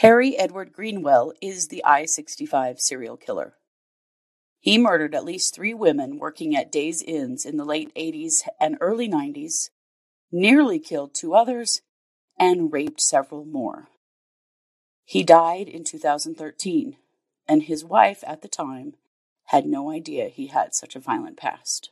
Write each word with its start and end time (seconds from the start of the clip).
Harry 0.00 0.34
Edward 0.38 0.72
Greenwell 0.72 1.34
is 1.42 1.68
the 1.68 1.84
I 1.84 2.06
65 2.06 2.80
serial 2.80 3.18
killer. 3.18 3.56
He 4.58 4.78
murdered 4.78 5.14
at 5.14 5.26
least 5.26 5.54
three 5.54 5.74
women 5.74 6.18
working 6.18 6.56
at 6.56 6.72
Days 6.72 7.02
Inns 7.02 7.44
in 7.44 7.58
the 7.58 7.66
late 7.66 7.94
80s 7.94 8.48
and 8.58 8.78
early 8.80 9.10
90s, 9.10 9.68
nearly 10.32 10.78
killed 10.78 11.12
two 11.12 11.34
others, 11.34 11.82
and 12.38 12.72
raped 12.72 13.02
several 13.02 13.44
more. 13.44 13.88
He 15.04 15.22
died 15.22 15.68
in 15.68 15.84
2013, 15.84 16.96
and 17.46 17.64
his 17.64 17.84
wife 17.84 18.24
at 18.26 18.40
the 18.40 18.48
time 18.48 18.94
had 19.48 19.66
no 19.66 19.90
idea 19.90 20.30
he 20.30 20.46
had 20.46 20.74
such 20.74 20.96
a 20.96 21.00
violent 21.00 21.36
past. 21.36 21.90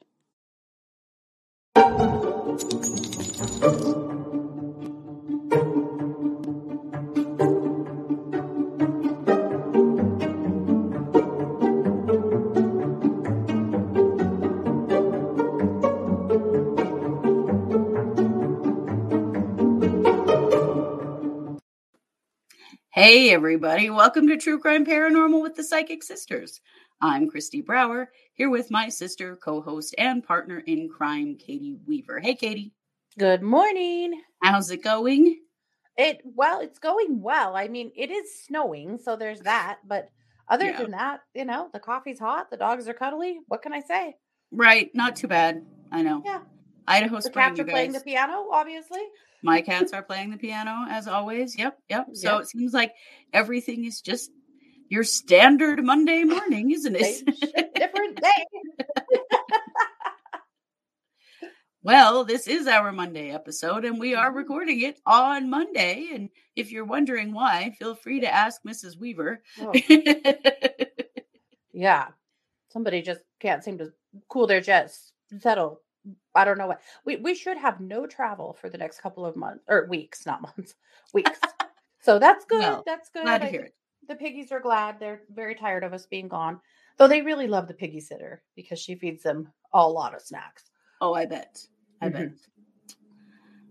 Hey, 23.01 23.31
everybody. 23.31 23.91
Welcome 23.91 24.27
to 24.27 24.37
True 24.37 24.59
Crime 24.59 24.85
Paranormal 24.85 25.41
with 25.41 25.55
the 25.55 25.63
Psychic 25.63 26.03
Sisters. 26.03 26.61
I'm 27.01 27.31
Christy 27.31 27.61
Brower, 27.61 28.11
here 28.33 28.51
with 28.51 28.73
my 28.73 28.89
sister, 28.89 29.37
co 29.37 29.61
host, 29.61 29.95
and 29.99 30.21
partner 30.21 30.65
in 30.67 30.89
crime, 30.89 31.37
Katie 31.37 31.77
Weaver. 31.87 32.19
Hey, 32.19 32.35
Katie. 32.35 32.73
Good 33.17 33.41
morning. 33.41 34.21
How's 34.43 34.73
it 34.73 34.83
going? 34.83 35.39
It 35.97 36.23
well, 36.25 36.59
it's 36.59 36.81
going 36.81 37.23
well. 37.23 37.55
I 37.55 37.69
mean, 37.69 37.93
it 37.95 38.11
is 38.11 38.43
snowing, 38.43 38.99
so 38.99 39.15
there's 39.15 39.43
that. 39.43 39.79
But 39.87 40.09
other 40.49 40.65
Yeah. 40.65 40.83
than 40.83 40.91
that, 40.91 41.21
you 41.35 41.45
know, 41.45 41.71
the 41.73 41.79
coffee's 41.79 42.19
hot, 42.19 42.51
the 42.51 42.57
dogs 42.57 42.89
are 42.89 42.95
cuddly. 42.95 43.39
What 43.47 43.63
can 43.63 43.73
I 43.73 43.81
say? 43.81 44.17
Right. 44.51 44.93
Not 44.93 45.15
too 45.15 45.29
bad. 45.29 45.65
I 45.93 46.03
know. 46.03 46.21
Yeah. 46.25 46.41
Idaho 46.89 47.15
The 47.15 47.23
Spring, 47.23 47.49
cats 47.51 47.61
are 47.61 47.65
playing 47.65 47.93
the 47.93 48.01
piano, 48.01 48.49
obviously. 48.51 49.03
My 49.43 49.61
cats 49.61 49.93
are 49.93 50.03
playing 50.03 50.31
the 50.31 50.37
piano 50.37 50.87
as 50.91 51.07
always. 51.09 51.57
Yep. 51.57 51.79
Yep. 51.89 52.07
So 52.15 52.33
Yep. 52.33 52.41
it 52.43 52.49
seems 52.49 52.73
like 52.73 52.93
everything 53.33 53.85
is 53.85 54.01
just 54.01 54.31
your 54.89 55.05
standard 55.05 55.85
Monday 55.85 56.25
morning, 56.25 56.71
isn't 56.73 56.97
it? 56.99 57.75
different 57.75 58.21
day. 58.21 58.79
Well, 61.83 62.25
this 62.25 62.49
is 62.49 62.67
our 62.67 62.91
Monday 62.93 63.31
episode, 63.31 63.85
and 63.85 63.99
we 64.01 64.15
are 64.15 64.33
Mhm. 64.33 64.37
recording 64.37 64.81
it 64.83 65.01
on 65.07 65.49
Monday. 65.49 66.09
And 66.13 66.29
if 66.57 66.73
you're 66.73 66.85
wondering 66.85 67.33
why, 67.33 67.71
feel 67.79 67.95
free 67.95 68.21
to 68.21 68.33
ask 68.35 68.63
Mrs. 68.65 68.99
Weaver. 68.99 69.43
Oh, 69.61 69.73
yeah. 71.73 72.09
Somebody 72.71 73.01
just 73.01 73.23
can't 73.41 73.63
seem 73.65 73.79
to 73.79 73.93
cool 74.29 74.47
their 74.49 74.61
jets, 74.61 75.13
settle. 75.39 75.81
I 76.39 76.45
don't 76.45 76.57
know 76.59 76.69
what. 76.69 76.81
We 77.05 77.17
we 77.17 77.35
should 77.35 77.59
have 77.59 77.81
no 77.81 78.07
travel 78.07 78.57
for 78.61 78.69
the 78.71 78.79
next 78.79 79.01
couple 79.01 79.27
of 79.27 79.35
months 79.37 79.65
or 79.69 79.87
weeks, 79.89 80.25
not 80.25 80.41
months, 80.57 80.75
weeks. 81.13 81.39
so 82.01 82.19
that's 82.19 82.45
good. 82.45 82.61
Well, 82.61 82.83
that's 82.87 83.09
good. 83.11 83.25
Glad 83.25 83.39
to 83.39 83.47
I 83.47 83.51
hear 83.51 83.63
it. 83.63 83.75
the 84.09 84.15
piggies 84.15 84.53
are 84.53 84.61
glad. 84.61 85.01
They're 85.01 85.23
very 85.35 85.55
tired 85.55 85.85
of 85.85 85.93
us 85.93 86.07
being 86.07 86.29
gone. 86.29 86.61
Though 86.97 87.09
they 87.09 87.23
really 87.23 87.47
love 87.47 87.69
the 87.69 87.75
piggy 87.75 88.01
sitter 88.01 88.43
because 88.57 88.79
she 88.79 88.95
feeds 88.95 89.23
them 89.23 89.49
a 89.73 89.87
lot 89.89 90.15
of 90.15 90.23
snacks. 90.23 90.71
Oh, 91.01 91.13
I 91.15 91.27
bet. 91.27 91.67
I 92.01 92.09
Mhm. 92.09 92.13
bet. 92.13 92.33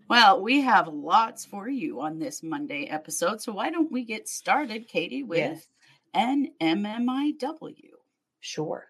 Well, 0.09 0.41
we 0.41 0.61
have 0.61 0.87
lots 0.87 1.43
for 1.45 1.67
you 1.67 1.99
on 1.99 2.17
this 2.19 2.41
Monday 2.41 2.85
episode. 2.85 3.41
So 3.41 3.51
why 3.51 3.69
don't 3.69 3.91
we 3.91 4.05
get 4.05 4.29
started, 4.29 4.87
Katie, 4.87 5.23
with 5.23 5.37
Yes. 5.39 5.67
an 6.13 6.53
MMIW? 6.61 7.91
Sure. 8.39 8.89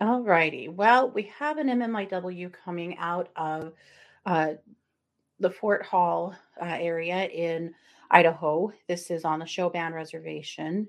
All 0.00 0.22
righty. 0.22 0.68
Well, 0.68 1.10
we 1.10 1.32
have 1.38 1.58
an 1.58 1.66
MMIW 1.66 2.52
coming 2.64 2.96
out 2.98 3.30
of 3.34 3.72
uh, 4.24 4.52
the 5.40 5.50
Fort 5.50 5.84
Hall 5.84 6.36
uh, 6.60 6.64
area 6.64 7.24
in 7.26 7.74
Idaho. 8.08 8.72
This 8.86 9.10
is 9.10 9.24
on 9.24 9.40
the 9.40 9.46
Sho-Ban 9.46 9.92
Reservation. 9.92 10.88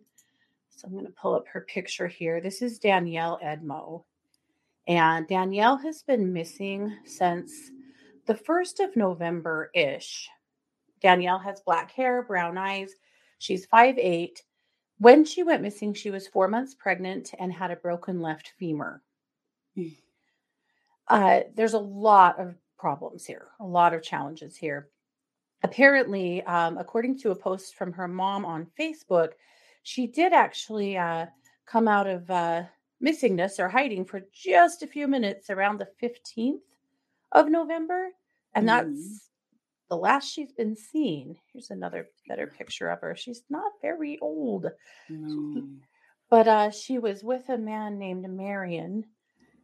So 0.70 0.88
I'm 0.88 0.94
going 0.94 1.08
to 1.08 1.12
pull 1.12 1.34
up 1.34 1.48
her 1.48 1.62
picture 1.62 2.08
here. 2.08 2.40
This 2.40 2.62
is 2.62 2.78
Danielle 2.78 3.40
Edmo. 3.44 4.04
And 4.88 5.28
Danielle 5.28 5.78
has 5.78 6.04
been 6.04 6.32
missing 6.32 6.96
since 7.06 7.72
the 8.28 8.36
1st 8.36 8.90
of 8.90 8.96
November 8.96 9.72
ish. 9.74 10.30
Danielle 11.02 11.40
has 11.40 11.62
black 11.62 11.92
hair, 11.92 12.22
brown 12.22 12.60
eyes. 12.60 12.92
She's 13.40 13.66
5'8. 13.68 14.42
When 15.00 15.24
she 15.24 15.44
went 15.44 15.62
missing, 15.62 15.94
she 15.94 16.12
was 16.12 16.28
four 16.28 16.48
months 16.48 16.76
pregnant 16.76 17.34
and 17.40 17.54
had 17.54 17.72
a 17.72 17.76
broken 17.78 18.22
left 18.22 18.54
femur. 18.60 19.02
Mm. 19.78 19.96
Uh, 21.08 21.42
there's 21.56 21.74
a 21.74 21.80
lot 21.80 22.40
of 22.40 22.56
problems 22.78 23.26
here, 23.26 23.48
a 23.60 23.66
lot 23.66 23.94
of 23.94 24.04
challenges 24.04 24.56
here. 24.56 24.90
Apparently, 25.64 26.44
um, 26.44 26.78
according 26.78 27.18
to 27.20 27.32
a 27.32 27.36
post 27.36 27.76
from 27.76 27.94
her 27.94 28.08
mom 28.08 28.46
on 28.46 28.68
Facebook, 28.80 29.32
she 29.84 30.06
did 30.08 30.34
actually 30.34 30.98
uh, 30.98 31.26
come 31.66 31.88
out 31.88 32.08
of 32.08 32.30
uh, 32.30 32.64
missingness 33.04 33.60
or 33.60 33.70
hiding 33.70 34.06
for 34.06 34.22
just 34.34 34.84
a 34.84 34.88
few 34.88 35.08
minutes 35.08 35.50
around 35.50 35.80
the 35.80 35.88
15th 36.02 36.62
of 37.32 37.50
November. 37.50 38.10
And 38.54 38.66
Mhm. 38.66 38.68
that's 38.68 39.29
the 39.90 39.98
last 39.98 40.32
she's 40.32 40.52
been 40.54 40.76
seen. 40.76 41.36
Here's 41.52 41.72
another 41.72 42.10
better 42.28 42.48
picture 42.48 42.90
of 42.90 43.02
her. 43.02 43.16
She's 43.16 43.44
not 43.50 43.72
very 43.82 44.18
old, 44.22 44.68
No. 45.10 45.64
but 46.30 46.48
uh, 46.48 46.72
she 46.72 47.00
was 47.00 47.24
with 47.24 47.50
a 47.50 47.58
man 47.58 47.98
named 47.98 48.30
Marion, 48.30 49.06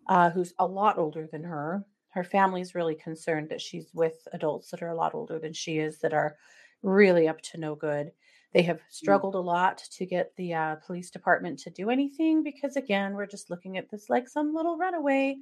uh, 0.08 0.30
who's 0.32 0.54
a 0.60 0.66
lot 0.66 0.98
older 0.98 1.28
than 1.32 1.44
her. 1.44 1.86
Her 2.10 2.24
family's 2.24 2.76
really 2.76 2.96
concerned 2.96 3.50
that 3.50 3.62
she's 3.62 3.90
with 3.94 4.28
adults 4.34 4.72
that 4.72 4.82
are 4.82 4.90
a 4.90 4.96
lot 4.96 5.14
older 5.14 5.38
than 5.38 5.54
she 5.54 5.78
is, 5.78 6.00
that 6.00 6.14
are 6.14 6.38
really 6.82 7.28
up 7.28 7.42
to 7.42 7.58
no 7.60 7.76
good. 7.76 8.12
They 8.54 8.62
have 8.64 8.80
struggled 8.90 9.36
a 9.36 9.40
lot 9.40 9.84
to 9.98 10.06
get 10.06 10.32
the 10.38 10.54
uh, 10.54 10.76
police 10.78 11.10
department 11.12 11.60
to 11.60 11.70
do 11.70 11.90
anything 11.90 12.42
because, 12.42 12.78
again, 12.78 13.14
we're 13.14 13.26
just 13.26 13.50
looking 13.50 13.78
at 13.78 13.92
this 13.92 14.10
like 14.10 14.30
some 14.30 14.56
little 14.56 14.78
runaway. 14.78 15.36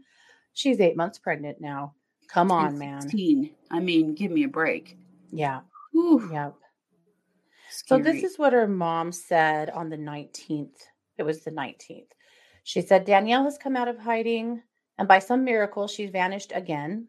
She's 0.54 0.80
eight 0.80 0.98
months 0.98 1.20
pregnant 1.20 1.62
now. 1.62 1.94
Come 2.34 2.52
on, 2.52 2.80
man. 2.80 3.02
16. 3.02 3.52
I 3.70 3.80
mean, 3.80 4.16
give 4.16 4.32
me 4.32 4.44
a 4.44 4.48
break. 4.48 4.98
Yeah. 5.32 5.62
Whew, 5.92 6.30
Yep. 6.32 6.56
So 7.70 7.98
this 7.98 8.24
is 8.24 8.38
what 8.38 8.54
her 8.54 8.68
mom 8.68 9.12
said 9.12 9.72
on 9.72 9.90
the 9.90 9.98
19th. 9.98 10.78
It 11.18 11.24
was 11.24 11.44
the 11.44 11.52
19th. 11.52 12.12
She 12.64 12.82
said 12.82 13.06
Danielle 13.06 13.44
has 13.44 13.58
come 13.58 13.76
out 13.76 13.88
of 13.88 13.98
hiding 13.98 14.62
and 14.98 15.08
by 15.08 15.20
some 15.20 15.44
miracle 15.44 15.88
she's 15.88 16.12
vanished 16.12 16.52
again. 16.54 17.08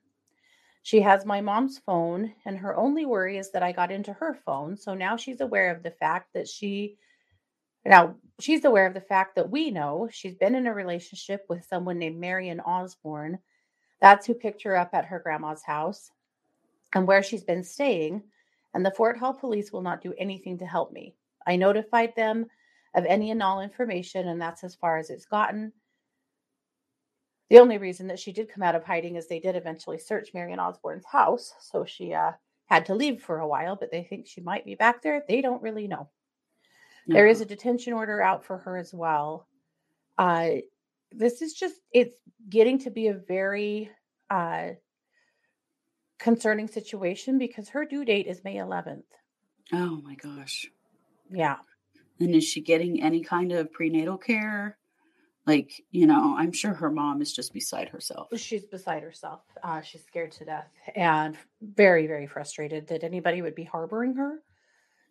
She 0.83 1.01
has 1.03 1.25
my 1.25 1.41
mom's 1.41 1.79
phone 1.79 2.33
and 2.45 2.59
her 2.59 2.77
only 2.77 3.07
worry 3.07 3.39
is 3.39 3.51
that 3.53 3.63
I 3.63 3.73
got 3.73 3.93
into 3.93 4.13
her 4.15 4.35
phone. 4.47 4.77
So 4.77 4.95
now 4.95 5.17
she's 5.17 5.41
aware 5.41 5.71
of 5.71 5.83
the 5.83 5.91
fact 5.91 6.33
that 6.35 6.49
she 6.49 6.97
now 7.85 8.17
she's 8.41 8.65
aware 8.65 8.87
of 8.87 8.95
the 8.95 9.01
fact 9.01 9.37
that 9.37 9.51
we 9.51 9.71
know 9.71 10.09
she's 10.11 10.35
been 10.35 10.55
in 10.55 10.67
a 10.67 10.75
relationship 10.75 11.45
with 11.49 11.65
someone 11.65 11.99
named 11.99 12.19
Marion 12.19 12.61
Osborne. 12.61 13.39
That's 14.05 14.27
who 14.27 14.35
picked 14.35 14.63
her 14.65 14.77
up 14.77 14.91
at 14.93 15.07
her 15.07 15.19
grandma's 15.19 15.63
house 15.63 16.11
and 16.95 17.07
where 17.07 17.23
she's 17.23 17.43
been 17.43 17.65
staying 17.65 18.23
and 18.75 18.85
the 18.85 18.91
Fort 18.91 19.17
Hall 19.17 19.33
police 19.33 19.73
will 19.73 19.81
not 19.81 20.03
do 20.03 20.13
anything 20.19 20.59
to 20.59 20.67
help 20.67 20.93
me. 20.93 21.15
I 21.47 21.57
notified 21.57 22.15
them 22.15 22.45
of 22.95 23.07
any 23.07 23.31
and 23.31 23.43
all 23.43 23.63
information, 23.63 24.29
and 24.29 24.39
that's 24.39 24.63
as 24.63 24.75
far 24.75 24.99
as 24.99 25.09
it's 25.09 25.25
gotten. 25.25 25.73
The 27.49 27.59
only 27.61 27.79
reason 27.79 28.07
that 28.09 28.19
she 28.19 28.31
did 28.31 28.51
come 28.53 28.63
out 28.63 28.75
of 28.75 28.85
hiding 28.85 29.17
is 29.17 29.27
they 29.27 29.41
did 29.41 29.57
eventually 29.57 29.97
search 29.97 30.35
Marion 30.35 30.61
Osborne's 30.61 31.07
house, 31.07 31.55
so 31.59 31.87
she 31.87 32.13
uh, 32.13 32.33
had 32.67 32.85
to 32.85 32.95
leave 32.95 33.23
for 33.23 33.39
a 33.39 33.49
while, 33.49 33.75
but 33.75 33.91
they 33.91 34.03
think 34.03 34.27
she 34.27 34.43
might 34.43 34.67
be 34.67 34.75
back 34.75 35.01
there. 35.01 35.23
They 35.27 35.41
don't 35.41 35.63
really 35.63 35.89
know. 35.89 36.11
There 37.07 37.27
is 37.27 37.41
a 37.41 37.47
detention 37.47 37.95
order 37.95 38.21
out 38.21 38.45
for 38.45 38.59
her 38.59 38.77
as 38.77 38.93
well. 38.93 39.49
Uh, 40.19 40.57
this 41.17 41.43
is 41.43 41.55
just, 41.55 41.75
it's 41.93 42.15
getting 42.49 42.79
to 42.81 42.91
be 42.91 43.09
a 43.09 43.15
very 43.15 43.91
uh, 44.31 44.69
concerning 46.19 46.69
situation 46.69 47.39
because 47.39 47.69
her 47.71 47.85
due 47.85 48.05
date 48.05 48.27
is 48.27 48.43
May 48.45 48.57
11th. 48.57 49.03
Oh 49.73 50.01
my 50.03 50.15
gosh. 50.15 50.67
Yeah. 51.31 51.57
And 52.21 52.35
is 52.35 52.45
she 52.45 52.61
getting 52.61 53.03
any 53.03 53.23
kind 53.23 53.53
of 53.53 53.73
prenatal 53.73 54.19
care? 54.19 54.79
Like, 55.47 55.73
you 55.91 56.07
know, 56.07 56.35
I'm 56.39 56.53
sure 56.53 56.73
her 56.73 56.91
mom 56.91 57.21
is 57.21 57.33
just 57.33 57.53
beside 57.53 57.89
herself. 57.91 58.29
She's 58.37 58.65
beside 58.65 59.03
herself. 59.03 59.43
Uh, 59.63 59.83
she's 59.83 60.03
scared 60.07 60.33
to 60.33 60.45
death 60.45 60.71
and 60.97 61.37
very, 61.61 62.07
very 62.07 62.27
frustrated 62.27 62.87
that 62.89 63.05
anybody 63.05 63.43
would 63.43 63.55
be 63.55 63.65
harboring 63.65 64.15
her, 64.15 64.39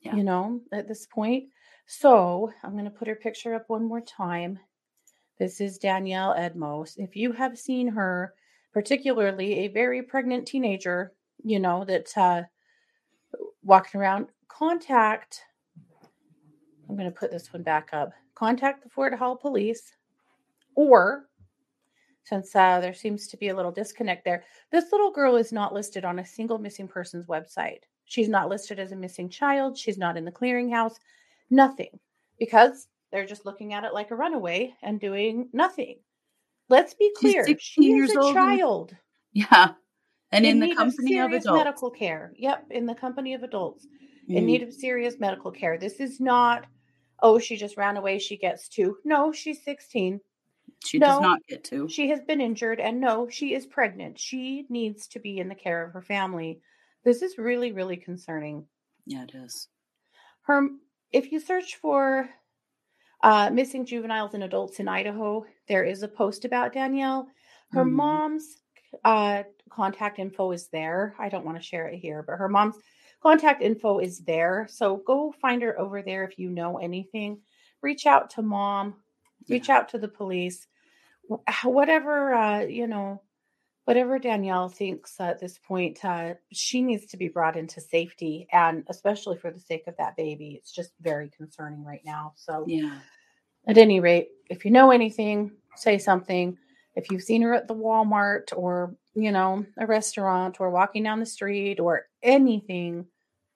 Yeah. 0.02 0.16
you 0.16 0.24
know, 0.24 0.62
at 0.72 0.88
this 0.88 1.06
point. 1.06 1.46
So 1.86 2.52
I'm 2.64 2.72
going 2.72 2.86
to 2.86 2.90
put 2.90 3.08
her 3.08 3.16
picture 3.16 3.54
up 3.54 3.66
one 3.68 3.84
more 3.86 4.02
time. 4.02 4.58
This 5.40 5.60
is 5.60 5.78
Danielle 5.78 6.36
Edmos. 6.36 6.94
If 6.98 7.16
you 7.16 7.32
have 7.32 7.58
seen 7.58 7.88
her, 7.88 8.34
particularly 8.72 9.60
a 9.60 9.68
very 9.68 10.04
pregnant 10.04 10.48
teenager, 10.48 11.14
you 11.44 11.60
know, 11.60 11.86
that's 11.86 12.16
uh, 12.16 12.44
walking 13.64 14.00
around, 14.00 14.28
contact. 14.48 15.42
I'm 16.88 16.96
going 16.96 17.12
to 17.12 17.20
put 17.20 17.32
this 17.32 17.52
one 17.52 17.64
back 17.64 17.90
up. 17.94 18.12
Contact 18.36 18.84
the 18.84 18.90
Fort 18.90 19.14
Hall 19.16 19.36
police, 19.36 19.96
or 20.76 21.30
since 22.24 22.56
uh, 22.56 22.80
there 22.80 22.94
seems 22.94 23.28
to 23.28 23.38
be 23.38 23.50
a 23.50 23.56
little 23.56 23.72
disconnect 23.72 24.24
there, 24.24 24.44
this 24.72 24.92
little 24.92 25.12
girl 25.12 25.36
is 25.36 25.52
not 25.52 25.74
listed 25.74 26.06
on 26.06 26.20
a 26.20 26.26
single 26.26 26.58
missing 26.58 26.88
persons 26.88 27.26
website. 27.26 27.82
She's 28.06 28.30
not 28.30 28.50
listed 28.50 28.80
as 28.80 28.92
a 28.92 28.96
missing 28.96 29.30
child. 29.30 29.78
She's 29.78 29.98
not 29.98 30.16
in 30.16 30.26
the 30.26 30.32
clearinghouse. 30.32 30.96
Nothing, 31.50 32.00
because 32.40 32.88
they're 33.14 33.26
just 33.28 33.46
looking 33.46 33.74
at 33.74 33.84
it 33.84 33.94
like 33.94 34.10
a 34.10 34.16
runaway 34.16 34.74
and 34.82 35.00
doing 35.00 35.48
nothing. 35.54 36.00
Let's 36.68 36.96
be 36.96 37.12
clear. 37.16 37.46
She 37.60 37.94
is 37.94 38.14
a 38.16 38.20
old. 38.20 38.34
child. 38.34 38.96
Yeah. 39.34 39.74
And 40.32 40.46
in, 40.46 40.64
in 40.64 40.70
the 40.70 40.76
company 40.76 41.20
of, 41.20 41.32
of 41.32 41.42
adults. 41.42 41.58
medical 41.58 41.92
care. 41.92 42.34
Yep. 42.38 42.66
In 42.72 42.88
the 42.88 42.96
company 42.96 43.36
of 43.36 43.44
adults. 43.44 43.86
Mm. 44.28 44.38
In 44.38 44.46
need 44.48 44.64
of 44.64 44.74
serious 44.74 45.20
medical 45.20 45.52
care. 45.52 45.78
This 45.78 46.00
is 46.00 46.20
not, 46.20 46.66
oh, 47.22 47.38
she 47.38 47.56
just 47.56 47.78
ran 47.78 47.98
away. 47.98 48.18
She 48.18 48.36
gets 48.36 48.68
two. 48.68 48.98
No, 49.06 49.32
she's 49.32 49.64
16. 49.64 50.20
She 50.84 50.98
no, 50.98 51.06
does 51.06 51.22
not 51.22 51.40
get 51.48 51.64
to. 51.66 51.88
She 51.88 52.10
has 52.10 52.22
been 52.22 52.42
injured. 52.42 52.80
And 52.80 53.00
no, 53.00 53.30
she 53.30 53.54
is 53.54 53.68
pregnant. 53.68 54.20
She 54.20 54.66
needs 54.70 55.08
to 55.10 55.20
be 55.20 55.38
in 55.38 55.50
the 55.50 55.56
care 55.56 55.86
of 55.86 55.94
her 55.94 56.02
family. 56.02 56.62
This 57.04 57.22
is 57.22 57.38
really, 57.38 57.74
really 57.74 57.98
concerning. 57.98 58.66
Yeah, 59.06 59.24
it 59.24 59.36
is. 59.36 59.68
Her, 60.44 60.68
if 61.12 61.32
you 61.32 61.40
search 61.40 61.76
for 61.76 62.28
uh, 63.24 63.50
missing 63.52 63.86
juveniles 63.86 64.34
and 64.34 64.44
adults 64.44 64.80
in 64.80 64.88
Idaho. 64.88 65.46
There 65.68 65.84
is 65.84 66.04
a 66.04 66.08
post 66.08 66.46
about 66.46 66.74
Danielle. 66.74 67.28
Her 67.72 67.86
mm 67.86 67.94
mom's 67.94 68.58
uh, 69.04 69.44
contact 69.72 70.20
info 70.20 70.52
is 70.52 70.68
there. 70.68 71.16
I 71.18 71.30
don't 71.30 71.46
want 71.46 71.58
to 71.58 71.64
share 71.64 71.88
it 71.88 71.98
here, 71.98 72.24
but 72.28 72.38
her 72.38 72.50
mom's 72.50 72.76
contact 73.24 73.64
info 73.64 74.00
is 74.00 74.20
there. 74.20 74.68
So 74.70 74.98
go 75.08 75.34
find 75.42 75.62
her 75.64 75.80
over 75.80 76.04
there 76.04 76.24
if 76.26 76.38
you 76.38 76.50
know 76.50 76.78
anything. 76.78 77.40
Reach 77.82 78.06
out 78.06 78.30
to 78.32 78.42
mom, 78.44 78.96
reach 79.50 79.70
yeah. 79.70 79.78
out 79.78 79.90
to 79.90 79.98
the 79.98 80.08
police, 80.08 80.68
whatever, 81.64 82.34
uh, 82.34 82.60
you 82.62 82.88
know, 82.88 83.22
whatever 83.86 84.18
Danielle 84.20 84.70
thinks 84.70 85.20
at 85.20 85.40
this 85.40 85.58
point, 85.58 86.04
uh, 86.06 86.36
she 86.52 86.82
needs 86.82 87.06
to 87.08 87.18
be 87.18 87.28
brought 87.28 87.58
into 87.58 87.82
safety, 87.82 88.48
and 88.52 88.84
especially 88.88 89.38
for 89.38 89.52
the 89.52 89.60
sake 89.60 89.88
of 89.88 89.98
that 89.98 90.16
baby, 90.16 90.56
it's 90.60 90.72
just 90.72 90.94
very 91.02 91.30
concerning 91.30 91.84
right 91.84 92.04
now. 92.06 92.34
So, 92.36 92.66
yeah. 92.68 93.00
At 93.66 93.78
any 93.78 94.02
rate, 94.02 94.28
if 94.50 94.66
you 94.66 94.72
know 94.72 94.92
anything, 94.92 95.52
say 95.78 95.98
something. 95.98 96.58
If 96.96 97.10
you've 97.10 97.24
seen 97.24 97.42
her 97.44 97.54
at 97.54 97.68
the 97.68 97.76
Walmart 97.76 98.52
or 98.56 98.96
you 99.16 99.32
know 99.32 99.66
a 99.78 99.86
restaurant 99.86 100.60
or 100.60 100.70
walking 100.70 101.04
down 101.04 101.22
the 101.22 101.26
street 101.26 101.80
or 101.80 102.08
anything, 102.22 103.06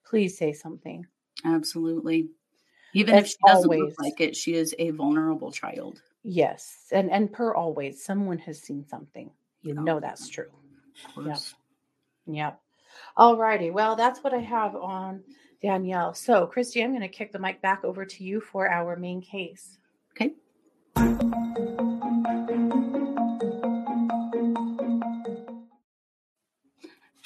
please 0.06 0.38
say 0.38 0.54
something. 0.54 1.06
Absolutely. 1.44 2.30
Even 2.94 3.16
As 3.16 3.24
if 3.24 3.30
she 3.32 3.38
doesn't 3.46 3.66
always, 3.66 3.82
look 3.82 4.00
like 4.00 4.22
it, 4.22 4.36
she 4.36 4.54
is 4.54 4.74
a 4.80 4.92
vulnerable 4.92 5.52
child. 5.52 6.02
Yes, 6.24 6.86
and 6.92 7.12
and 7.12 7.32
per 7.32 7.54
always, 7.54 8.04
someone 8.04 8.38
has 8.40 8.62
seen 8.62 8.86
something. 8.88 9.30
You 9.62 9.76
oh, 9.78 9.82
know 9.82 10.00
that's 10.00 10.30
true. 10.30 10.50
Yep. 11.24 11.40
Yep. 12.28 12.62
All 13.16 13.38
righty. 13.38 13.72
Well, 13.72 13.96
that's 13.96 14.24
what 14.24 14.34
I 14.34 14.40
have 14.40 14.76
on 14.76 15.24
Danielle. 15.62 16.14
So, 16.14 16.48
Christy, 16.48 16.84
I'm 16.84 16.92
going 16.92 17.02
to 17.02 17.08
kick 17.08 17.32
the 17.32 17.40
mic 17.40 17.62
back 17.62 17.84
over 17.84 18.06
to 18.06 18.24
you 18.24 18.42
for 18.42 18.70
our 18.70 18.96
main 18.96 19.22
case. 19.22 19.78
Okay. 20.12 20.34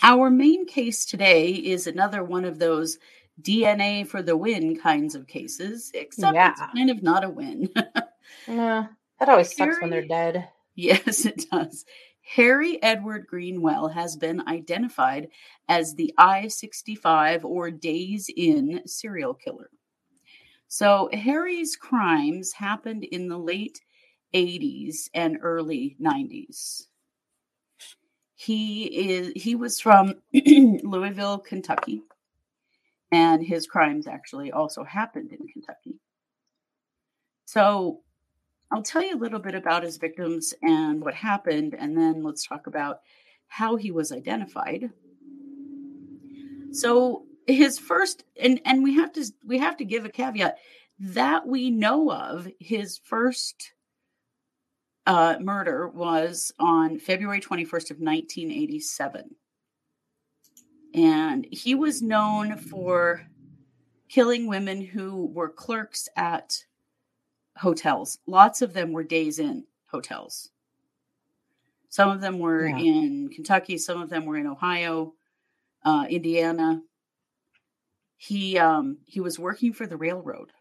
Our 0.03 0.29
main 0.29 0.65
case 0.65 1.05
today 1.05 1.51
is 1.51 1.85
another 1.85 2.23
one 2.23 2.43
of 2.43 2.57
those 2.57 2.97
DNA 3.41 4.07
for 4.07 4.21
the 4.21 4.35
win 4.35 4.77
kinds 4.79 5.15
of 5.15 5.27
cases, 5.27 5.91
except 5.93 6.33
yeah. 6.33 6.51
it's 6.51 6.61
kind 6.73 6.89
of 6.89 7.03
not 7.03 7.23
a 7.23 7.29
win. 7.29 7.69
that 8.47 8.89
always 9.27 9.55
Harry, 9.57 9.71
sucks 9.73 9.81
when 9.81 9.89
they're 9.89 10.07
dead. 10.07 10.49
Yes, 10.75 11.25
it 11.25 11.45
does. 11.51 11.85
Harry 12.35 12.81
Edward 12.81 13.27
Greenwell 13.27 13.89
has 13.89 14.15
been 14.15 14.47
identified 14.47 15.27
as 15.67 15.93
the 15.93 16.13
I 16.17 16.47
65 16.47 17.43
or 17.43 17.69
Days 17.69 18.29
Inn 18.37 18.81
serial 18.85 19.33
killer. 19.33 19.69
So, 20.69 21.09
Harry's 21.11 21.75
crimes 21.75 22.53
happened 22.53 23.03
in 23.03 23.27
the 23.27 23.37
late 23.37 23.81
80s 24.33 25.09
and 25.13 25.39
early 25.41 25.97
90s. 26.01 26.87
He 28.35 28.85
is 28.85 29.33
he 29.35 29.55
was 29.55 29.81
from 29.81 30.15
Louisville, 30.33 31.39
Kentucky, 31.39 32.01
and 33.11 33.45
his 33.45 33.67
crimes 33.67 34.07
actually 34.07 34.53
also 34.53 34.85
happened 34.85 35.33
in 35.33 35.45
Kentucky. 35.49 35.99
So, 37.43 38.03
I'll 38.71 38.83
tell 38.83 39.03
you 39.03 39.15
a 39.15 39.19
little 39.19 39.39
bit 39.39 39.55
about 39.55 39.83
his 39.83 39.97
victims 39.97 40.53
and 40.61 41.01
what 41.01 41.13
happened, 41.13 41.75
and 41.77 41.97
then 41.97 42.23
let's 42.23 42.47
talk 42.47 42.67
about 42.67 43.01
how 43.47 43.75
he 43.75 43.91
was 43.91 44.11
identified. 44.11 44.89
So 46.71 47.25
his 47.47 47.77
first 47.77 48.23
and 48.41 48.61
and 48.65 48.81
we 48.83 48.95
have 48.95 49.11
to 49.13 49.25
we 49.45 49.57
have 49.57 49.77
to 49.77 49.85
give 49.85 50.05
a 50.05 50.09
caveat 50.09 50.57
that 50.99 51.45
we 51.45 51.69
know 51.69 52.11
of 52.11 52.47
his 52.59 52.99
first 53.03 53.73
uh, 55.05 55.35
murder 55.41 55.87
was 55.87 56.53
on 56.59 56.99
February 56.99 57.41
21st 57.41 57.91
of 57.91 57.97
1987. 57.97 59.35
And 60.93 61.47
he 61.51 61.73
was 61.73 62.01
known 62.01 62.57
for 62.57 63.25
killing 64.09 64.45
women 64.45 64.81
who 64.81 65.25
were 65.27 65.49
clerks 65.49 66.07
at 66.15 66.63
hotels. 67.61 68.17
Lots 68.25 68.61
of 68.61 68.73
them 68.73 68.91
were 68.91 69.03
Days 69.03 69.37
Inn 69.37 69.65
hotels. 69.85 70.49
Some 71.89 72.09
of 72.09 72.21
them 72.21 72.39
were 72.39 72.67
yeah. 72.67 72.77
in 72.77 73.29
Kentucky, 73.29 73.77
some 73.77 74.01
of 74.01 74.09
them 74.09 74.25
were 74.25 74.37
in 74.37 74.47
Ohio, 74.47 75.13
uh, 75.85 76.05
Indiana. 76.09 76.81
He 78.17 78.57
um, 78.57 78.97
he 79.05 79.19
was 79.19 79.37
working 79.37 79.73
for 79.73 79.85
the 79.85 79.97
railroad. 79.97 80.51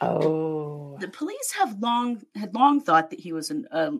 Oh, 0.00 0.96
the 1.00 1.08
police 1.08 1.52
have 1.58 1.80
long 1.80 2.22
had 2.34 2.54
long 2.54 2.80
thought 2.80 3.10
that 3.10 3.20
he 3.20 3.32
was 3.32 3.50
an, 3.50 3.66
a 3.70 3.92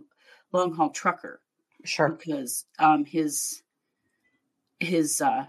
long 0.52 0.74
haul 0.74 0.90
trucker. 0.90 1.40
Sure, 1.84 2.10
because 2.10 2.66
um, 2.78 3.04
his 3.04 3.62
his 4.78 5.20
uh, 5.20 5.46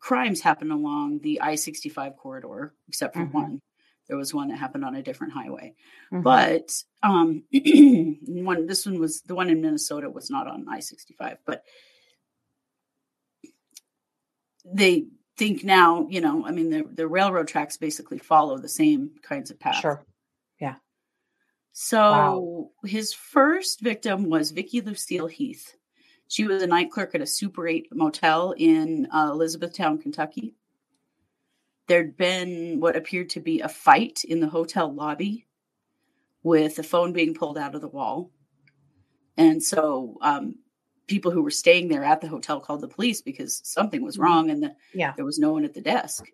crimes 0.00 0.40
happened 0.40 0.72
along 0.72 1.20
the 1.20 1.40
I 1.40 1.54
sixty 1.54 1.88
five 1.88 2.16
corridor, 2.16 2.74
except 2.88 3.14
for 3.14 3.20
mm-hmm. 3.20 3.38
one. 3.38 3.60
There 4.08 4.16
was 4.16 4.32
one 4.32 4.48
that 4.48 4.58
happened 4.58 4.84
on 4.84 4.94
a 4.94 5.02
different 5.02 5.32
highway. 5.32 5.74
Mm-hmm. 6.12 6.22
But 6.22 6.72
um, 7.02 7.42
one 8.26 8.66
this 8.66 8.86
one 8.86 9.00
was 9.00 9.22
the 9.22 9.34
one 9.34 9.50
in 9.50 9.60
Minnesota 9.60 10.08
was 10.10 10.30
not 10.30 10.46
on 10.46 10.66
I 10.68 10.80
sixty 10.80 11.14
five, 11.14 11.38
but 11.44 11.64
they 14.64 15.06
think 15.36 15.64
now, 15.64 16.06
you 16.08 16.20
know, 16.20 16.46
I 16.46 16.52
mean 16.52 16.70
the 16.70 16.84
the 16.84 17.08
railroad 17.08 17.48
tracks 17.48 17.76
basically 17.76 18.18
follow 18.18 18.58
the 18.58 18.68
same 18.68 19.10
kinds 19.22 19.50
of 19.50 19.58
paths. 19.58 19.80
Sure. 19.80 20.04
Yeah. 20.60 20.76
So 21.72 21.98
wow. 21.98 22.70
his 22.84 23.12
first 23.12 23.80
victim 23.80 24.30
was 24.30 24.50
Vicky 24.50 24.80
Lucille 24.80 25.26
Heath. 25.26 25.76
She 26.28 26.46
was 26.46 26.62
a 26.62 26.66
night 26.66 26.90
clerk 26.90 27.14
at 27.14 27.20
a 27.20 27.26
Super 27.26 27.68
8 27.68 27.88
motel 27.92 28.52
in 28.56 29.06
uh, 29.12 29.30
Elizabethtown, 29.30 29.98
Kentucky 29.98 30.54
there'd 31.88 32.16
been 32.16 32.80
what 32.80 32.96
appeared 32.96 33.30
to 33.30 33.40
be 33.40 33.60
a 33.60 33.68
fight 33.68 34.24
in 34.24 34.40
the 34.40 34.48
hotel 34.48 34.92
lobby 34.92 35.46
with 36.42 36.78
a 36.78 36.82
phone 36.82 37.12
being 37.12 37.34
pulled 37.34 37.58
out 37.58 37.74
of 37.74 37.80
the 37.80 37.88
wall. 37.88 38.30
And 39.36 39.62
so 39.62 40.16
um, 40.20 40.56
people 41.06 41.30
who 41.30 41.42
were 41.42 41.50
staying 41.50 41.88
there 41.88 42.04
at 42.04 42.20
the 42.20 42.28
hotel 42.28 42.60
called 42.60 42.80
the 42.80 42.88
police 42.88 43.22
because 43.22 43.60
something 43.64 44.02
was 44.02 44.14
mm-hmm. 44.14 44.24
wrong 44.24 44.50
and 44.50 44.62
the, 44.62 44.76
yeah. 44.94 45.12
there 45.16 45.24
was 45.24 45.38
no 45.38 45.52
one 45.52 45.64
at 45.64 45.74
the 45.74 45.80
desk. 45.80 46.24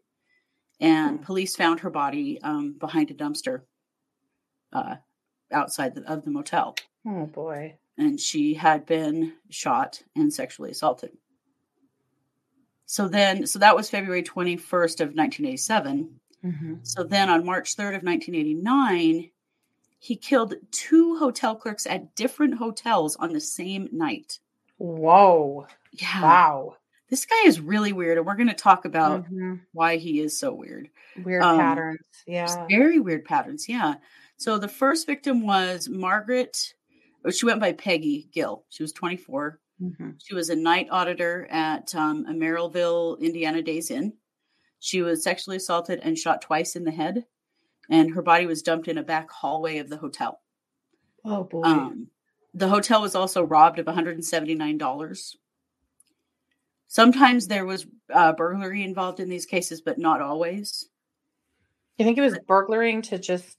And 0.80 1.16
mm-hmm. 1.16 1.24
police 1.24 1.56
found 1.56 1.80
her 1.80 1.90
body 1.90 2.40
um, 2.42 2.76
behind 2.78 3.10
a 3.10 3.14
dumpster 3.14 3.62
uh, 4.72 4.96
outside 5.50 5.94
the, 5.94 6.02
of 6.10 6.24
the 6.24 6.30
motel. 6.30 6.76
Oh, 7.06 7.26
boy. 7.26 7.76
And 7.98 8.18
she 8.18 8.54
had 8.54 8.86
been 8.86 9.34
shot 9.50 10.02
and 10.16 10.32
sexually 10.32 10.70
assaulted. 10.70 11.10
So 12.92 13.08
then, 13.08 13.46
so 13.46 13.58
that 13.60 13.74
was 13.74 13.88
February 13.88 14.22
21st 14.22 15.00
of 15.00 15.14
1987. 15.14 16.10
Mm-hmm. 16.44 16.74
So 16.82 17.04
then 17.04 17.30
on 17.30 17.46
March 17.46 17.74
3rd 17.74 17.96
of 17.96 18.02
1989, 18.02 19.30
he 19.98 20.16
killed 20.16 20.56
two 20.70 21.16
hotel 21.16 21.56
clerks 21.56 21.86
at 21.86 22.14
different 22.14 22.58
hotels 22.58 23.16
on 23.16 23.32
the 23.32 23.40
same 23.40 23.88
night. 23.92 24.40
Whoa. 24.76 25.68
Yeah. 25.92 26.20
Wow. 26.20 26.76
This 27.08 27.24
guy 27.24 27.44
is 27.46 27.60
really 27.60 27.94
weird. 27.94 28.18
And 28.18 28.26
we're 28.26 28.36
going 28.36 28.48
to 28.48 28.54
talk 28.54 28.84
about 28.84 29.24
mm-hmm. 29.24 29.54
why 29.72 29.96
he 29.96 30.20
is 30.20 30.38
so 30.38 30.52
weird. 30.52 30.90
Weird 31.24 31.44
um, 31.44 31.58
patterns. 31.58 32.04
Yeah. 32.26 32.66
Very 32.68 33.00
weird 33.00 33.24
patterns. 33.24 33.70
Yeah. 33.70 33.94
So 34.36 34.58
the 34.58 34.68
first 34.68 35.06
victim 35.06 35.46
was 35.46 35.88
Margaret. 35.88 36.74
Oh, 37.24 37.30
she 37.30 37.46
went 37.46 37.60
by 37.60 37.72
Peggy 37.72 38.28
Gill. 38.34 38.66
She 38.68 38.82
was 38.82 38.92
24. 38.92 39.58
Mm-hmm. 39.82 40.10
She 40.24 40.34
was 40.34 40.48
a 40.48 40.56
night 40.56 40.88
auditor 40.90 41.48
at 41.50 41.94
um, 41.94 42.24
a 42.28 42.32
Merrillville, 42.32 43.18
Indiana 43.20 43.62
Days 43.62 43.90
Inn. 43.90 44.12
She 44.78 45.02
was 45.02 45.24
sexually 45.24 45.56
assaulted 45.56 46.00
and 46.02 46.16
shot 46.16 46.42
twice 46.42 46.76
in 46.76 46.84
the 46.84 46.90
head, 46.90 47.24
and 47.90 48.14
her 48.14 48.22
body 48.22 48.46
was 48.46 48.62
dumped 48.62 48.88
in 48.88 48.98
a 48.98 49.02
back 49.02 49.30
hallway 49.30 49.78
of 49.78 49.88
the 49.88 49.96
hotel. 49.96 50.40
Oh 51.24 51.44
boy. 51.44 51.62
Um, 51.62 52.08
the 52.54 52.68
hotel 52.68 53.00
was 53.00 53.14
also 53.14 53.42
robbed 53.42 53.78
of 53.78 53.86
$179. 53.86 55.36
Sometimes 56.88 57.46
there 57.46 57.64
was 57.64 57.86
uh, 58.12 58.32
burglary 58.34 58.84
involved 58.84 59.18
in 59.18 59.30
these 59.30 59.46
cases, 59.46 59.80
but 59.80 59.98
not 59.98 60.20
always. 60.20 60.88
you 61.96 62.04
think 62.04 62.18
it 62.18 62.22
was 62.22 62.38
burglaring 62.46 63.02
to 63.02 63.18
just 63.18 63.56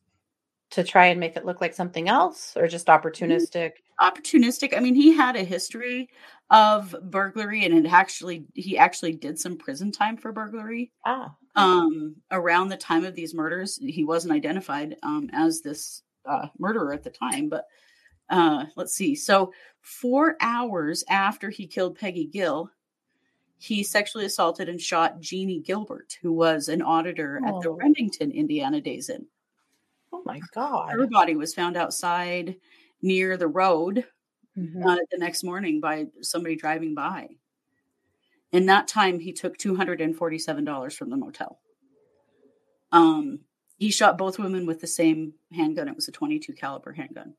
to 0.72 0.84
try 0.84 1.08
and 1.08 1.20
make 1.20 1.36
it 1.36 1.46
look 1.46 1.62
like 1.62 1.74
something 1.74 2.10
else, 2.10 2.54
or 2.56 2.68
just 2.68 2.88
opportunistic? 2.88 3.72
Opportunistic. 4.02 4.76
I 4.76 4.80
mean, 4.80 4.96
he 4.96 5.14
had 5.14 5.36
a 5.36 5.44
history 5.44 6.10
of 6.50 6.96
burglary, 7.04 7.66
and 7.66 7.86
it 7.86 7.92
actually 7.92 8.46
he 8.54 8.78
actually 8.78 9.14
did 9.14 9.40
some 9.40 9.58
prison 9.58 9.92
time 9.92 10.18
for 10.18 10.32
burglary. 10.32 10.92
Ah. 11.06 11.36
Um, 11.56 12.16
around 12.32 12.70
the 12.70 12.78
time 12.78 13.06
of 13.06 13.14
these 13.16 13.34
murders, 13.36 13.80
he 13.82 14.04
wasn't 14.04 14.34
identified 14.34 14.96
um, 15.04 15.30
as 15.34 15.62
this 15.62 16.02
uh, 16.26 16.48
murderer 16.58 16.94
at 16.94 17.04
the 17.04 17.12
time, 17.12 17.48
but 17.50 17.66
uh, 18.30 18.66
let's 18.76 18.96
see. 18.96 19.14
So, 19.16 19.54
four 19.82 20.36
hours 20.42 21.04
after 21.10 21.50
he 21.50 21.68
killed 21.68 21.98
Peggy 22.00 22.26
Gill, 22.26 22.72
he 23.60 23.84
sexually 23.84 24.26
assaulted 24.26 24.68
and 24.68 24.82
shot 24.82 25.20
Jeannie 25.22 25.60
Gilbert, 25.60 26.18
who 26.22 26.32
was 26.34 26.70
an 26.70 26.82
auditor 26.82 27.40
at 27.46 27.62
the 27.62 27.70
Oh. 27.70 27.76
Remington, 27.76 28.32
Indiana 28.32 28.82
Days 28.82 29.10
Inn. 29.10 29.28
Oh 30.12 30.22
my 30.26 30.40
god. 30.54 30.92
Her 30.92 31.08
body 31.08 31.36
was 31.36 31.54
found 31.54 31.78
outside 31.78 32.56
near 33.04 33.38
the 33.38 33.48
road 33.48 34.08
Mhm. 34.58 34.84
uh, 34.86 34.98
the 35.12 35.18
next 35.18 35.44
morning 35.44 35.80
by 35.80 36.08
somebody 36.22 36.56
driving 36.56 36.96
by. 36.96 37.30
In 38.52 38.66
that 38.68 38.88
time, 38.88 39.20
he 39.20 39.34
took 39.34 39.58
two 39.58 39.76
hundred 39.76 40.02
and 40.02 40.16
forty-seven 40.16 40.64
dollars 40.64 40.96
from 40.96 41.10
the 41.10 41.18
motel. 41.18 41.60
Um, 42.92 43.40
he 43.78 43.90
shot 43.92 44.18
both 44.18 44.38
women 44.40 44.66
with 44.66 44.80
the 44.80 44.88
same 44.88 45.34
handgun. 45.52 45.88
It 45.88 45.96
was 45.96 46.08
a 46.08 46.12
twenty-two 46.12 46.54
caliber 46.54 46.92
handgun. 46.94 47.36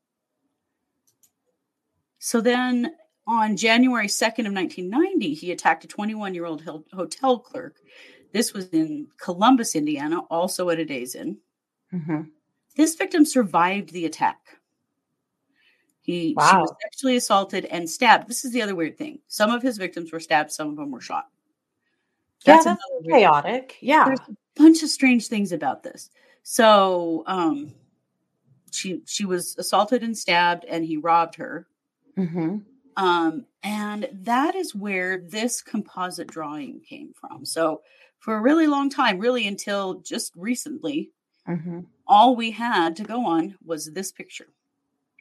So 2.19 2.41
then, 2.41 2.95
on 3.25 3.55
January 3.55 4.07
second 4.09 4.45
of 4.45 4.53
nineteen 4.53 4.89
ninety, 4.89 5.33
he 5.33 5.51
attacked 5.51 5.85
a 5.85 5.87
twenty-one-year-old 5.87 6.63
hotel 6.91 7.39
clerk. 7.39 7.77
This 8.33 8.51
was 8.53 8.67
in 8.69 9.07
Columbus, 9.17 9.75
Indiana, 9.75 10.19
also 10.29 10.69
at 10.69 10.79
a 10.79 10.85
Days 10.85 11.15
Inn. 11.15 11.39
Mhm. 11.93 12.31
This 12.75 12.95
victim 12.95 13.23
survived 13.23 13.91
the 13.91 14.05
attack. 14.05 14.59
He 16.05 16.29
she 16.29 16.33
was 16.35 16.71
sexually 16.83 17.15
assaulted 17.15 17.65
and 17.65 17.89
stabbed. 17.89 18.27
This 18.27 18.45
is 18.45 18.51
the 18.51 18.61
other 18.61 18.75
weird 18.75 18.95
thing. 18.95 19.19
Some 19.27 19.49
of 19.49 19.63
his 19.63 19.77
victims 19.79 20.11
were 20.11 20.19
stabbed, 20.19 20.51
some 20.51 20.69
of 20.69 20.75
them 20.75 20.91
were 20.91 21.01
shot. 21.01 21.25
Yeah, 22.45 22.53
that's 22.55 22.65
another 22.67 22.79
weird- 23.01 23.15
chaotic. 23.21 23.77
Yeah. 23.81 24.05
There's 24.05 24.19
a 24.19 24.35
bunch 24.55 24.83
of 24.83 24.89
strange 24.89 25.27
things 25.27 25.51
about 25.51 25.81
this. 25.81 26.11
So, 26.43 27.23
um, 27.25 27.73
she 28.71 29.01
she 29.05 29.25
was 29.25 29.55
assaulted 29.57 30.03
and 30.03 30.15
stabbed, 30.15 30.63
and 30.65 30.85
he 30.85 30.97
robbed 30.97 31.35
her. 31.35 31.65
hmm 32.15 32.57
Um, 32.97 33.45
and 33.63 34.07
that 34.13 34.53
is 34.55 34.75
where 34.75 35.17
this 35.17 35.61
composite 35.63 36.27
drawing 36.27 36.81
came 36.81 37.13
from. 37.13 37.45
So, 37.45 37.81
for 38.19 38.35
a 38.35 38.41
really 38.41 38.67
long 38.67 38.91
time, 38.91 39.17
really 39.17 39.47
until 39.47 39.95
just 39.95 40.33
recently, 40.35 41.09
hmm 41.47 41.79
all 42.07 42.35
we 42.35 42.51
had 42.51 42.95
to 42.97 43.03
go 43.03 43.25
on 43.25 43.55
was 43.65 43.91
this 43.91 44.11
picture. 44.11 44.49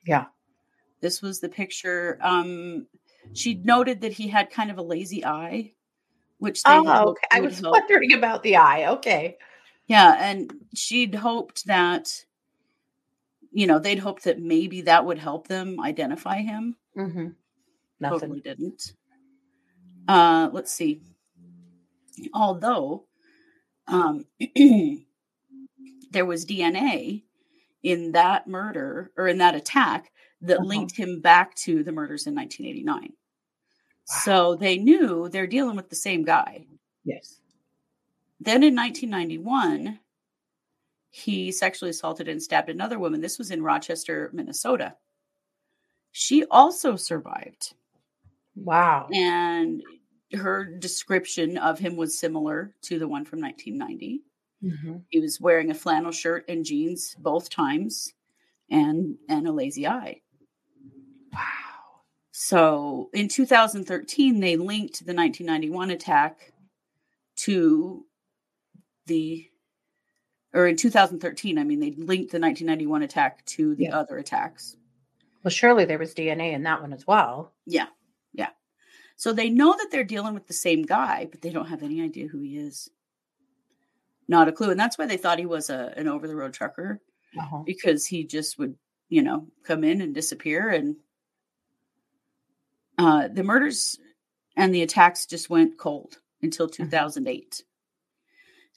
Yeah. 0.06 0.26
This 1.04 1.20
was 1.20 1.38
the 1.38 1.50
picture. 1.50 2.18
Um, 2.22 2.86
she 3.34 3.56
noted 3.56 4.00
that 4.00 4.12
he 4.14 4.26
had 4.26 4.48
kind 4.50 4.70
of 4.70 4.78
a 4.78 4.82
lazy 4.82 5.22
eye, 5.22 5.72
which 6.38 6.62
they 6.62 6.70
Oh, 6.70 7.10
okay. 7.10 7.26
I 7.30 7.42
was 7.42 7.60
wondering 7.60 8.14
about 8.14 8.42
the 8.42 8.56
eye. 8.56 8.86
Okay. 8.92 9.36
Yeah, 9.86 10.16
and 10.18 10.50
she'd 10.74 11.14
hoped 11.14 11.66
that, 11.66 12.24
you 13.52 13.66
know, 13.66 13.78
they'd 13.78 13.98
hoped 13.98 14.24
that 14.24 14.40
maybe 14.40 14.80
that 14.80 15.04
would 15.04 15.18
help 15.18 15.46
them 15.46 15.78
identify 15.78 16.38
him. 16.38 16.76
hmm 16.94 17.28
Nothing. 18.00 18.20
Totally 18.20 18.40
didn't. 18.40 18.94
Uh, 20.08 20.48
let's 20.54 20.72
see. 20.72 21.02
Although, 22.32 23.04
um, 23.88 24.24
there 26.10 26.24
was 26.24 26.46
DNA 26.46 27.24
in 27.82 28.12
that 28.12 28.46
murder 28.46 29.10
or 29.18 29.28
in 29.28 29.36
that 29.36 29.54
attack 29.54 30.10
that 30.42 30.58
Uh-huh. 30.58 30.66
linked 30.66 30.96
him 30.96 31.20
back 31.20 31.54
to 31.56 31.82
the 31.82 31.92
murders 31.92 32.26
in 32.26 32.34
1989. 32.34 33.12
So 34.06 34.54
they 34.56 34.76
knew 34.78 35.28
they're 35.28 35.46
dealing 35.46 35.76
with 35.76 35.88
the 35.88 35.96
same 35.96 36.24
guy. 36.24 36.66
Yes. 37.04 37.40
Then 38.40 38.62
in 38.62 38.74
1991, 38.74 40.00
he 41.10 41.52
sexually 41.52 41.90
assaulted 41.90 42.28
and 42.28 42.42
stabbed 42.42 42.68
another 42.68 42.98
woman. 42.98 43.20
This 43.20 43.38
was 43.38 43.50
in 43.50 43.62
Rochester, 43.62 44.30
Minnesota. 44.34 44.96
She 46.12 46.44
also 46.46 46.96
survived. 46.96 47.74
Wow. 48.56 49.08
And 49.12 49.82
her 50.32 50.64
description 50.64 51.56
of 51.58 51.78
him 51.78 51.96
was 51.96 52.18
similar 52.18 52.74
to 52.82 52.98
the 52.98 53.08
one 53.08 53.24
from 53.24 53.40
1990. 53.40 54.22
hmm 54.60 54.96
He 55.10 55.20
was 55.20 55.40
wearing 55.40 55.70
a 55.70 55.74
flannel 55.74 56.12
shirt 56.12 56.44
and 56.48 56.64
jeans 56.64 57.14
both 57.18 57.48
times 57.50 58.12
and 58.70 59.16
and 59.28 59.46
a 59.46 59.52
lazy 59.52 59.86
eye. 59.86 60.20
Wow. 61.34 61.40
So 62.32 63.10
in 63.12 63.28
2013, 63.28 64.40
they 64.40 64.56
linked 64.56 65.04
the 65.06 65.14
1991 65.14 65.90
attack 65.90 66.52
to 67.36 68.04
the, 69.06 69.48
or 70.52 70.66
in 70.66 70.76
2013, 70.76 71.58
I 71.58 71.64
mean, 71.64 71.80
they 71.80 71.90
linked 71.90 72.32
the 72.32 72.40
1991 72.40 73.02
attack 73.02 73.44
to 73.46 73.74
the 73.74 73.84
Yeah. 73.84 73.98
other 73.98 74.18
attacks. 74.18 74.76
Well, 75.42 75.50
surely 75.50 75.84
there 75.84 75.98
was 75.98 76.14
DNA 76.14 76.52
in 76.54 76.62
that 76.62 76.80
one 76.80 76.92
as 76.92 77.06
well. 77.06 77.52
Yeah. 77.66 77.86
Yeah. 78.32 78.50
So 79.16 79.32
they 79.32 79.50
know 79.50 79.72
that 79.76 79.88
they're 79.90 80.04
dealing 80.04 80.34
with 80.34 80.46
the 80.46 80.54
same 80.54 80.82
guy, 80.82 81.26
but 81.30 81.42
they 81.42 81.50
don't 81.50 81.68
have 81.68 81.82
any 81.82 82.00
idea 82.02 82.28
who 82.28 82.40
he 82.40 82.56
is. 82.56 82.88
Not 84.26 84.48
a 84.48 84.52
clue. 84.52 84.70
And 84.70 84.80
that's 84.80 84.96
why 84.96 85.06
they 85.06 85.18
thought 85.18 85.38
he 85.38 85.46
was 85.46 85.68
a, 85.70 85.92
an 85.96 86.08
over 86.08 86.26
the 86.26 86.34
road 86.36 86.54
trucker 86.54 87.00
Uh-huh. 87.38 87.58
because 87.66 88.06
he 88.06 88.24
just 88.24 88.58
would, 88.58 88.74
you 89.08 89.22
know, 89.22 89.48
come 89.64 89.84
in 89.84 90.00
and 90.00 90.14
disappear. 90.14 90.70
And 90.70 90.96
uh, 92.98 93.28
the 93.28 93.42
murders 93.42 93.98
and 94.56 94.74
the 94.74 94.82
attacks 94.82 95.26
just 95.26 95.50
went 95.50 95.78
cold 95.78 96.18
until 96.42 96.68
2008. 96.68 97.62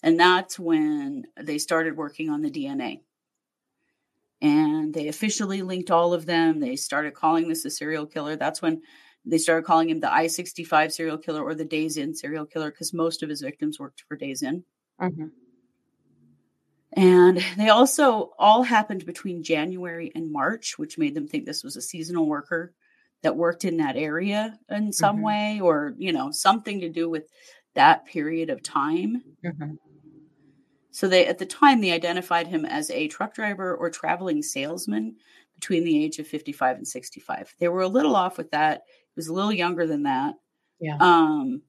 And 0.04 0.20
that's 0.20 0.60
when 0.60 1.26
they 1.42 1.58
started 1.58 1.98
working 1.98 2.30
on 2.30 2.42
the 2.42 2.52
DNA. 2.52 3.02
And 4.42 4.94
they 4.94 5.08
officially 5.08 5.64
linked 5.64 5.90
all 5.90 6.14
of 6.14 6.26
them. 6.26 6.60
They 6.60 6.76
started 6.76 7.16
calling 7.16 7.48
this 7.48 7.66
a 7.66 7.72
serial 7.72 8.06
killer. 8.06 8.36
That's 8.36 8.62
when 8.62 8.82
they 9.26 9.40
started 9.40 9.66
calling 9.66 9.90
him 9.90 10.00
the 10.00 10.14
I 10.14 10.28
65 10.28 10.94
serial 10.94 11.18
killer 11.18 11.44
or 11.44 11.56
the 11.56 11.66
Days 11.66 11.98
Inn 11.98 12.14
serial 12.14 12.46
killer 12.46 12.70
because 12.72 12.94
most 12.94 13.24
of 13.24 13.30
his 13.30 13.42
victims 13.42 13.80
worked 13.80 14.04
for 14.08 14.16
Days 14.16 14.44
Inn. 14.44 14.64
hmm 15.00 15.28
And 16.94 17.44
they 17.58 17.70
also 17.70 18.32
all 18.40 18.64
happened 18.64 19.06
between 19.06 19.44
January 19.44 20.12
and 20.16 20.32
March, 20.32 20.78
which 20.78 20.98
made 20.98 21.16
them 21.16 21.28
think 21.28 21.46
this 21.46 21.64
was 21.64 21.76
a 21.76 21.82
seasonal 21.82 22.28
worker 22.28 22.74
that 23.24 23.36
worked 23.36 23.66
in 23.66 23.78
that 23.78 23.98
area 23.98 24.60
in 24.70 24.92
some 24.94 25.18
Mhm. 25.18 25.24
way 25.24 25.60
or, 25.62 25.94
you 25.98 26.12
know, 26.14 26.32
something 26.32 26.82
to 26.82 26.90
do 26.90 27.10
with 27.10 27.28
that 27.76 28.06
period 28.06 28.50
of 28.50 28.64
time. 28.64 29.24
hmm 29.44 29.78
So 30.92 31.08
they 31.08 31.28
at 31.28 31.38
the 31.38 31.46
time 31.46 31.82
they 31.82 31.92
identified 31.92 32.48
him 32.48 32.66
as 32.66 32.90
a 32.90 33.08
truck 33.08 33.34
driver 33.34 33.76
or 33.76 33.90
traveling 33.90 34.42
salesman 34.42 35.18
between 35.56 35.84
the 35.84 36.04
age 36.04 36.20
of 36.20 36.28
55 36.28 36.78
and 36.78 36.88
65. 36.88 37.54
They 37.60 37.68
were 37.68 37.82
a 37.82 37.88
little 37.88 38.16
off 38.16 38.38
with 38.38 38.52
that. 38.52 38.82
He 38.88 39.14
was 39.16 39.28
a 39.28 39.34
little 39.34 39.52
younger 39.54 39.86
than 39.86 40.04
that. 40.04 40.36
Yeah. 40.80 40.98
Um 41.00 41.64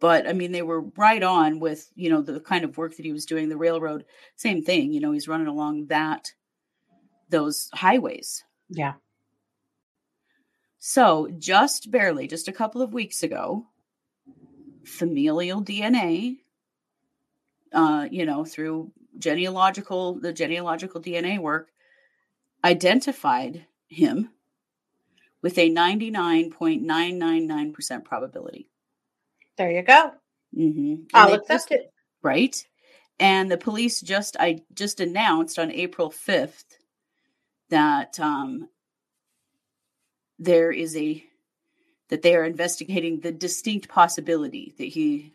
but 0.00 0.28
I 0.28 0.34
mean 0.34 0.52
they 0.52 0.62
were 0.62 0.82
right 0.96 1.22
on 1.22 1.60
with, 1.60 1.90
you 1.96 2.10
know, 2.10 2.22
the 2.22 2.40
kind 2.40 2.64
of 2.64 2.78
work 2.78 2.96
that 2.96 3.06
he 3.06 3.12
was 3.12 3.26
doing 3.26 3.48
the 3.48 3.56
railroad 3.58 4.06
same 4.36 4.62
thing, 4.62 4.92
you 4.92 5.00
know, 5.00 5.12
he's 5.12 5.28
running 5.28 5.48
along 5.48 5.86
that 5.88 6.32
those 7.28 7.68
highways. 7.74 8.44
Yeah. 8.68 8.94
So, 10.86 11.30
just 11.38 11.90
barely 11.90 12.26
just 12.26 12.46
a 12.46 12.52
couple 12.52 12.82
of 12.82 12.92
weeks 12.92 13.22
ago, 13.22 13.64
familial 14.84 15.62
DNA 15.62 16.36
uh, 17.72 18.06
you 18.10 18.26
know, 18.26 18.44
through 18.44 18.92
genealogical 19.18 20.20
the 20.20 20.34
genealogical 20.34 21.00
DNA 21.00 21.38
work 21.38 21.70
identified 22.62 23.64
him 23.88 24.28
with 25.40 25.56
a 25.58 25.70
99.999% 25.70 28.04
probability. 28.04 28.68
There 29.56 29.70
you 29.70 29.80
go. 29.82 30.10
hmm 30.54 30.96
I'll 31.14 31.32
accept 31.32 31.72
it. 31.72 31.90
right? 32.22 32.62
And 33.18 33.50
the 33.50 33.56
police 33.56 34.02
just 34.02 34.36
I 34.38 34.60
just 34.74 35.00
announced 35.00 35.58
on 35.58 35.70
April 35.70 36.10
5th 36.10 36.76
that 37.70 38.20
um 38.20 38.68
there 40.44 40.70
is 40.70 40.96
a 40.96 41.24
that 42.08 42.22
they 42.22 42.36
are 42.36 42.44
investigating 42.44 43.20
the 43.20 43.32
distinct 43.32 43.88
possibility 43.88 44.74
that 44.78 44.84
he 44.84 45.32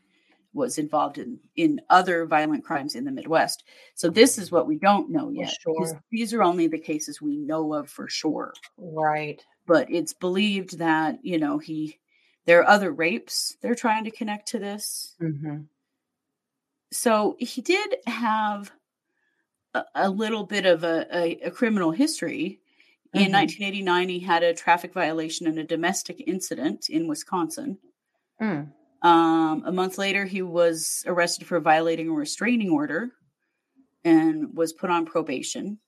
was 0.54 0.78
involved 0.78 1.18
in 1.18 1.39
in 1.56 1.82
other 1.89 2.25
violent 2.25 2.63
crimes 2.63 2.96
in 2.96 3.06
the 3.06 3.12
Midwest. 3.12 3.63
So 3.96 4.10
this 4.10 4.38
is 4.38 4.51
what 4.51 4.68
we 4.68 4.78
don't 4.78 5.12
know 5.12 5.30
yet. 5.30 5.54
Sure. 5.62 6.01
These 6.12 6.34
are 6.34 6.44
only 6.44 6.68
the 6.68 6.80
cases 6.80 7.22
we 7.22 7.38
know 7.38 7.74
of 7.74 7.89
for 7.89 8.08
sure. 8.08 8.54
Right. 8.78 9.44
But 9.68 9.92
it's 9.92 10.13
believed 10.13 10.80
that, 10.80 11.20
you 11.24 11.38
know, 11.38 11.60
he 11.60 12.00
there 12.46 12.60
are 12.62 12.68
other 12.68 12.92
rapes 12.92 13.56
they're 13.62 13.75
trying 13.75 14.06
to 14.06 14.12
connect 14.12 14.50
to 14.50 14.60
this. 14.60 15.16
Mm-hmm. 15.22 15.62
So 16.92 17.36
he 17.39 17.62
did 17.62 17.98
have 18.08 18.72
a, 19.75 19.84
a 19.94 20.10
little 20.10 20.46
bit 20.46 20.66
of 20.66 20.84
a, 20.84 21.06
a, 21.13 21.39
a 21.46 21.51
criminal 21.51 21.92
history. 21.92 22.60
In 23.13 23.32
Mhm. 23.32 23.32
1989, 23.32 24.10
he 24.10 24.20
had 24.20 24.44
a 24.44 24.54
traffic 24.54 24.94
violation 24.94 25.48
and 25.48 25.58
a 25.58 25.63
domestic 25.63 26.24
incident 26.28 26.89
in 26.89 27.08
Wisconsin. 27.08 27.80
Mm. 28.42 28.74
Um, 29.01 29.63
a 29.66 29.72
month 29.72 29.98
later, 29.98 30.25
he 30.25 30.42
was 30.42 31.04
arrested 31.08 31.48
for 31.48 31.60
violating 31.60 32.10
a 32.10 32.13
restraining 32.13 32.70
order 32.70 33.12
and 34.04 34.56
was 34.56 34.74
put 34.74 34.89
on 34.89 35.06
probation. 35.06 35.80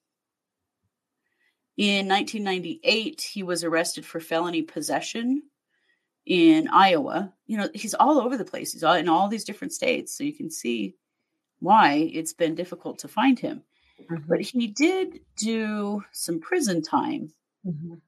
In 1.78 2.08
1998, 2.08 3.22
he 3.22 3.44
was 3.44 3.64
arrested 3.64 4.06
for 4.06 4.20
felony 4.20 4.62
possession 4.62 5.44
in 6.26 6.68
Iowa. 6.68 7.34
You 7.48 7.58
know, 7.58 7.70
he's 7.74 7.94
all 7.94 8.20
over 8.20 8.38
the 8.38 8.46
place. 8.46 8.74
He's 8.74 8.84
all 8.84 8.96
in 8.96 9.10
all 9.10 9.28
these 9.28 9.46
different 9.46 9.74
states. 9.74 10.16
So 10.18 10.24
you 10.24 10.34
can 10.34 10.50
see 10.50 10.96
why 11.60 12.10
it's 12.14 12.34
been 12.34 12.56
difficult 12.56 13.00
to 13.00 13.08
find 13.08 13.40
him. 13.40 13.64
Mhm. 14.10 14.28
But 14.28 14.42
he 14.42 14.68
did 14.68 15.22
do 15.36 16.04
some 16.12 16.40
prison 16.40 16.82
time 16.82 17.34
Mhm. 17.66 18.02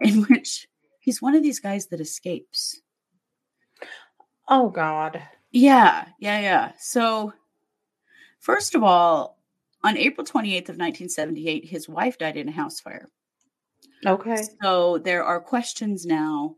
in 0.00 0.22
which 0.24 0.68
he's 1.00 1.22
one 1.22 1.34
of 1.34 1.42
these 1.42 1.60
guys 1.60 1.86
that 1.86 2.00
escapes. 2.00 2.80
Oh 4.48 4.68
God. 4.68 5.22
Yeah, 5.50 6.08
yeah, 6.18 6.40
yeah. 6.40 6.72
So, 6.78 7.32
first 8.40 8.74
of 8.74 8.82
all, 8.82 9.38
on 9.82 9.96
April 9.96 10.24
28th 10.26 10.68
of 10.68 10.76
1978, 10.76 11.64
his 11.64 11.88
wife 11.88 12.18
died 12.18 12.36
in 12.36 12.48
a 12.48 12.52
house 12.52 12.80
fire. 12.80 13.10
Okay. 14.04 14.36
So, 14.62 14.98
there 14.98 15.24
are 15.24 15.40
questions 15.40 16.04
now 16.04 16.56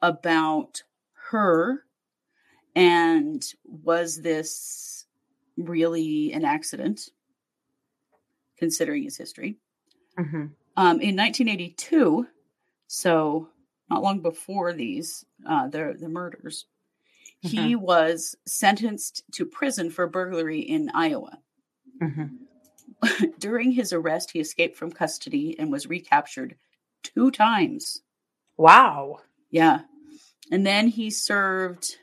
about 0.00 0.82
her 1.30 1.84
and 2.76 3.44
was 3.64 4.22
this 4.22 5.06
really 5.56 6.32
an 6.32 6.44
accident 6.44 7.10
considering 8.58 9.04
his 9.04 9.16
history? 9.16 9.56
Mm-hmm. 10.18 10.46
Um, 10.76 11.00
in 11.00 11.16
1982, 11.16 12.26
so 12.86 13.48
not 13.90 14.02
long 14.02 14.20
before 14.20 14.72
these, 14.72 15.24
uh, 15.48 15.68
the 15.68 15.96
the 15.98 16.08
murders, 16.08 16.66
he 17.40 17.76
was 17.76 18.36
sentenced 18.46 19.22
to 19.32 19.46
prison 19.46 19.90
for 19.90 20.06
burglary 20.06 20.60
in 20.60 20.90
Iowa. 20.92 21.38
Mm-hmm. 22.02 23.24
During 23.38 23.72
his 23.72 23.92
arrest, 23.92 24.32
he 24.32 24.40
escaped 24.40 24.76
from 24.76 24.90
custody 24.90 25.56
and 25.58 25.70
was 25.70 25.86
recaptured 25.86 26.56
two 27.02 27.30
times. 27.30 28.02
Wow. 28.56 29.20
Yeah, 29.50 29.82
and 30.50 30.66
then 30.66 30.88
he 30.88 31.10
served 31.10 31.96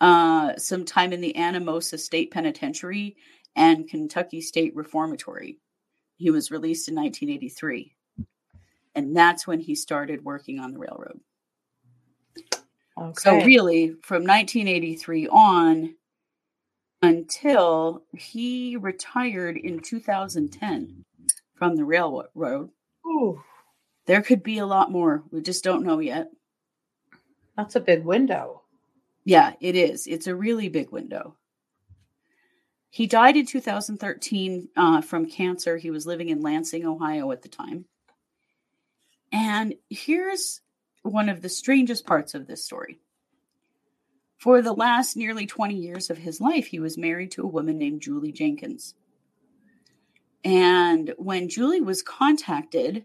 uh, 0.00 0.56
some 0.56 0.84
time 0.84 1.12
in 1.12 1.20
the 1.20 1.34
Anamosa 1.36 1.98
State 1.98 2.30
Penitentiary 2.30 3.16
and 3.56 3.88
Kentucky 3.88 4.40
State 4.40 4.76
Reformatory. 4.76 5.58
He 6.16 6.30
was 6.30 6.50
released 6.50 6.88
in 6.88 6.94
1983. 6.94 7.94
And 8.94 9.16
that's 9.16 9.46
when 9.46 9.60
he 9.60 9.74
started 9.74 10.24
working 10.24 10.58
on 10.58 10.72
the 10.72 10.78
railroad. 10.78 11.20
Okay. 12.98 13.12
So, 13.18 13.44
really, 13.44 13.88
from 14.02 14.24
1983 14.24 15.28
on 15.28 15.94
until 17.02 18.02
he 18.16 18.76
retired 18.76 19.58
in 19.58 19.80
2010 19.80 21.04
from 21.54 21.76
the 21.76 21.84
railroad, 21.84 22.70
Ooh, 23.06 23.42
there 24.06 24.22
could 24.22 24.42
be 24.42 24.58
a 24.58 24.66
lot 24.66 24.90
more. 24.90 25.22
We 25.30 25.42
just 25.42 25.62
don't 25.62 25.84
know 25.84 25.98
yet. 25.98 26.30
that's 27.56 27.76
a 27.76 27.80
big 27.80 28.04
window. 28.04 28.62
Yeah, 29.24 29.52
it 29.60 29.76
is. 29.76 30.06
It's 30.06 30.26
a 30.26 30.34
really 30.34 30.70
big 30.70 30.90
window. 30.90 31.36
He 32.96 33.06
died 33.06 33.36
in 33.36 33.44
2013 33.44 34.70
uh, 34.74 35.02
from 35.02 35.26
cancer. 35.26 35.76
He 35.76 35.90
was 35.90 36.06
living 36.06 36.30
in 36.30 36.40
Lansing, 36.40 36.86
Ohio 36.86 37.30
at 37.30 37.42
the 37.42 37.48
time. 37.50 37.84
And 39.30 39.74
here's 39.90 40.62
one 41.02 41.28
of 41.28 41.42
the 41.42 41.50
strangest 41.50 42.06
parts 42.06 42.32
of 42.32 42.46
this 42.46 42.64
story. 42.64 42.98
For 44.38 44.62
the 44.62 44.72
last 44.72 45.14
nearly 45.14 45.44
20 45.44 45.74
years 45.74 46.08
of 46.08 46.16
his 46.16 46.40
life, 46.40 46.68
he 46.68 46.78
was 46.78 46.96
married 46.96 47.32
to 47.32 47.42
a 47.42 47.46
woman 47.46 47.76
named 47.76 48.00
Julie 48.00 48.32
Jenkins. 48.32 48.94
And 50.42 51.12
when 51.18 51.50
Julie 51.50 51.82
was 51.82 52.00
contacted 52.00 53.04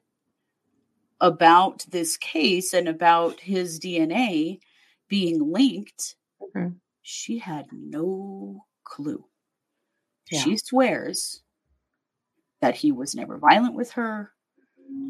about 1.19 1.86
this 1.89 2.15
case 2.15 2.73
and 2.73 2.88
about 2.88 3.41
his 3.41 3.77
DNA 3.77 4.62
being 5.10 5.51
linked, 5.51 6.15
Mhm. 6.56 6.80
she 7.01 7.39
had 7.39 7.67
no 7.73 8.63
clue. 8.86 9.25
Yeah. 10.32 10.41
She 10.41 10.58
swears 10.58 11.41
that 12.62 12.76
he 12.76 12.91
was 12.91 13.15
never 13.15 13.38
violent 13.38 13.76
with 13.76 13.91
her, 13.91 14.32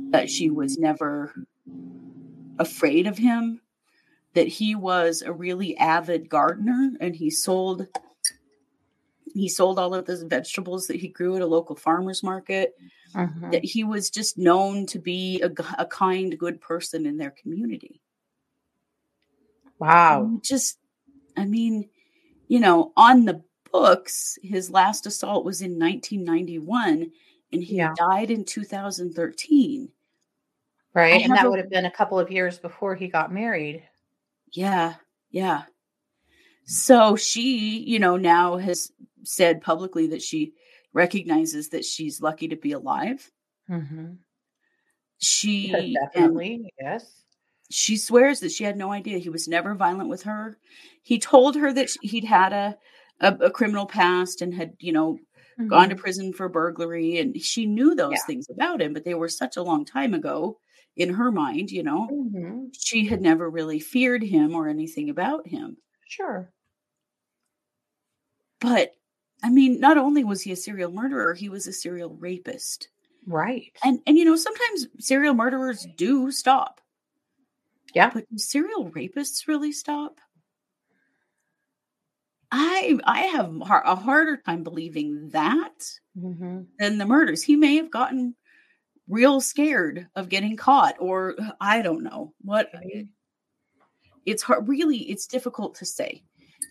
that 0.09 0.29
she 0.29 0.49
was 0.49 0.77
never 0.77 1.33
afraid 2.59 3.07
of 3.07 3.17
him, 3.17 3.61
that 4.33 4.47
he 4.47 4.75
was 4.75 5.21
a 5.21 5.31
really 5.31 5.77
avid 5.77 6.29
gardener 6.29 6.91
and 6.99 7.15
he 7.15 7.29
sold 7.29 7.87
he 9.33 9.47
sold 9.47 9.79
all 9.79 9.95
of 9.95 10.05
those 10.05 10.23
vegetables 10.23 10.87
that 10.87 10.97
he 10.97 11.07
grew 11.07 11.37
at 11.37 11.41
a 11.41 11.45
local 11.45 11.75
farmers 11.75 12.21
market 12.21 12.73
Mhm. 13.13 13.51
that 13.51 13.63
he 13.63 13.83
was 13.85 14.09
just 14.09 14.37
known 14.37 14.85
to 14.87 14.99
be 14.99 15.41
a 15.41 15.85
kind 15.85 16.37
good 16.37 16.59
person 16.59 17.05
in 17.05 17.17
their 17.17 17.31
community 17.31 18.01
Wow. 19.79 20.23
And 20.23 20.43
just 20.43 20.77
i 21.37 21.45
mean 21.45 21.89
you 22.47 22.59
know 22.59 22.91
on 22.97 23.25
the 23.25 23.41
books 23.71 24.37
his 24.43 24.69
last 24.69 25.05
assault 25.05 25.45
was 25.45 25.61
in 25.61 25.77
1991 25.79 27.11
and 27.53 27.63
he 27.63 27.75
Yeah. 27.77 27.93
died 27.97 28.31
in 28.31 28.45
2013 28.45 29.89
Right. 30.93 31.13
I 31.13 31.17
And 31.23 31.31
that 31.31 31.45
a- 31.45 31.49
would 31.49 31.59
have 31.59 31.69
been 31.69 31.85
a 31.85 31.91
couple 31.91 32.19
of 32.19 32.29
years 32.31 32.59
before 32.59 32.95
he 32.95 33.07
got 33.07 33.31
married. 33.31 33.81
Yeah, 34.51 34.95
yeah. 35.29 35.63
So 36.65 37.15
she, 37.15 37.79
you 37.79 37.97
know, 37.97 38.17
now 38.17 38.57
has 38.57 38.91
said 39.23 39.61
publicly 39.61 40.07
that 40.07 40.21
she 40.21 40.53
recognizes 40.91 41.69
that 41.69 41.85
she's 41.85 42.21
lucky 42.21 42.49
to 42.49 42.57
be 42.57 42.73
alive. 42.73 43.31
Mm-hmm. 43.69 44.15
She 45.19 45.71
and 45.73 45.95
Definitely. 46.13 46.73
Yes. 46.79 47.23
she 47.69 47.95
swears 47.95 48.41
that 48.41 48.51
she 48.51 48.63
had 48.65 48.75
no 48.77 48.91
idea 48.91 49.17
he 49.17 49.29
was 49.29 49.47
never 49.47 49.75
violent 49.75 50.09
with 50.09 50.23
her. 50.23 50.57
He 51.03 51.19
told 51.19 51.55
her 51.55 51.71
that 51.71 51.89
he'd 52.01 52.25
had 52.25 52.51
a 52.51 52.77
a, 53.21 53.33
a 53.35 53.51
criminal 53.51 53.85
past 53.85 54.41
and 54.41 54.53
had, 54.53 54.73
you 54.79 54.91
know, 54.93 55.19
gone 55.67 55.89
to 55.89 55.95
prison 55.95 56.33
for 56.33 56.49
burglary, 56.49 57.19
and 57.19 57.39
she 57.41 57.65
knew 57.65 57.95
those 57.95 58.13
Yeah. 58.13 58.23
things 58.27 58.47
about 58.49 58.81
him, 58.81 58.93
but 58.93 59.03
they 59.05 59.13
were 59.13 59.29
such 59.29 59.57
a 59.57 59.63
long 59.63 59.85
time 59.85 60.13
ago 60.13 60.59
in 60.97 61.13
her 61.13 61.31
mind. 61.31 61.71
You 61.71 61.83
know, 61.83 62.07
hmm 62.07 62.65
she 62.73 63.05
had 63.05 63.21
never 63.21 63.49
really 63.49 63.79
feared 63.79 64.23
him 64.23 64.55
or 64.55 64.67
anything 64.67 65.09
about 65.09 65.47
him. 65.47 65.77
Sure. 66.07 66.51
But 68.61 68.93
I 69.43 69.49
mean, 69.49 69.79
not 69.79 69.97
only 69.97 70.23
was 70.23 70.41
he 70.41 70.51
a 70.51 70.55
serial 70.55 70.91
murderer, 70.91 71.33
he 71.33 71.49
was 71.49 71.67
a 71.67 71.73
serial 71.73 72.15
rapist. 72.15 72.89
Right. 73.27 73.71
And 73.83 73.99
and 74.07 74.17
you 74.17 74.25
know, 74.25 74.35
sometimes 74.35 74.87
serial 74.99 75.33
murderers 75.33 75.85
do 75.97 76.31
stop. 76.31 76.81
Yeah. 77.93 78.11
But 78.13 78.25
serial 78.37 78.89
rapists 78.91 79.47
really 79.47 79.71
stop? 79.71 80.19
I 82.51 82.99
I 83.05 83.21
have 83.21 83.53
a 83.61 83.95
harder 83.95 84.37
time 84.37 84.63
believing 84.63 85.29
that 85.29 85.73
hmm 86.19 86.61
than 86.79 86.97
the 86.97 87.05
murders. 87.05 87.41
He 87.43 87.55
may 87.55 87.75
have 87.77 87.89
gotten 87.91 88.35
real 89.07 89.41
scared 89.41 90.07
of 90.15 90.29
getting 90.29 90.57
caught 90.57 90.95
or 90.99 91.35
I 91.59 91.81
don't 91.81 92.03
know. 92.03 92.33
What 92.41 92.69
it's 94.25 94.43
hard 94.43 94.67
really 94.67 94.97
it's 95.09 95.27
difficult 95.27 95.75
to 95.75 95.85
say. 95.85 96.23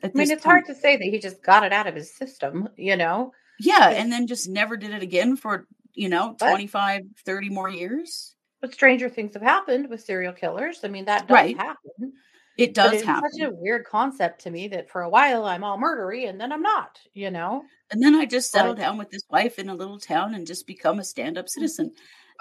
I 0.02 0.10
mean, 0.14 0.30
it's 0.30 0.44
hard 0.44 0.64
to 0.66 0.74
say 0.74 0.96
that 0.96 1.04
he 1.04 1.18
just 1.18 1.42
got 1.42 1.62
it 1.64 1.72
out 1.72 1.86
of 1.86 1.94
his 1.94 2.14
system, 2.16 2.68
you 2.76 2.96
know? 2.96 3.32
Yeah, 3.58 3.90
and 3.90 4.10
then 4.10 4.26
just 4.26 4.48
never 4.48 4.78
did 4.78 4.92
it 4.92 5.02
again 5.02 5.36
for, 5.36 5.66
you 5.92 6.08
know, 6.08 6.36
But- 6.38 6.48
25, 6.48 7.02
30 7.26 7.50
more 7.50 7.68
years. 7.68 8.34
But 8.62 8.72
stranger 8.72 9.08
things 9.10 9.34
have 9.34 9.42
happened 9.42 9.88
with 9.90 10.00
serial 10.02 10.32
killers. 10.32 10.80
I 10.84 10.88
mean, 10.88 11.04
that 11.06 11.26
does 11.26 11.34
Right. 11.34 11.56
happen. 11.56 12.12
It 12.58 12.74
does 12.74 12.92
it's 12.94 13.04
happen. 13.04 13.30
such 13.32 13.40
a 13.42 13.50
weird 13.50 13.84
concept 13.86 14.42
to 14.42 14.50
me 14.50 14.68
that 14.68 14.90
for 14.90 15.02
a 15.02 15.08
while 15.08 15.44
I'm 15.44 15.64
all 15.64 15.78
murdery 15.78 16.28
and 16.28 16.40
then 16.40 16.52
I'm 16.52 16.62
not, 16.62 16.98
you 17.14 17.30
know? 17.30 17.62
and 17.90 18.02
then 18.02 18.14
I 18.14 18.24
just 18.26 18.50
settle 18.52 18.72
like- 18.72 18.80
down 18.80 18.98
with 18.98 19.10
this 19.10 19.24
wife 19.30 19.58
in 19.58 19.68
a 19.68 19.74
little 19.74 19.98
town 19.98 20.34
and 20.34 20.46
just 20.46 20.66
become 20.66 20.98
a 21.00 21.04
stand-up 21.04 21.48
citizen. 21.48 21.92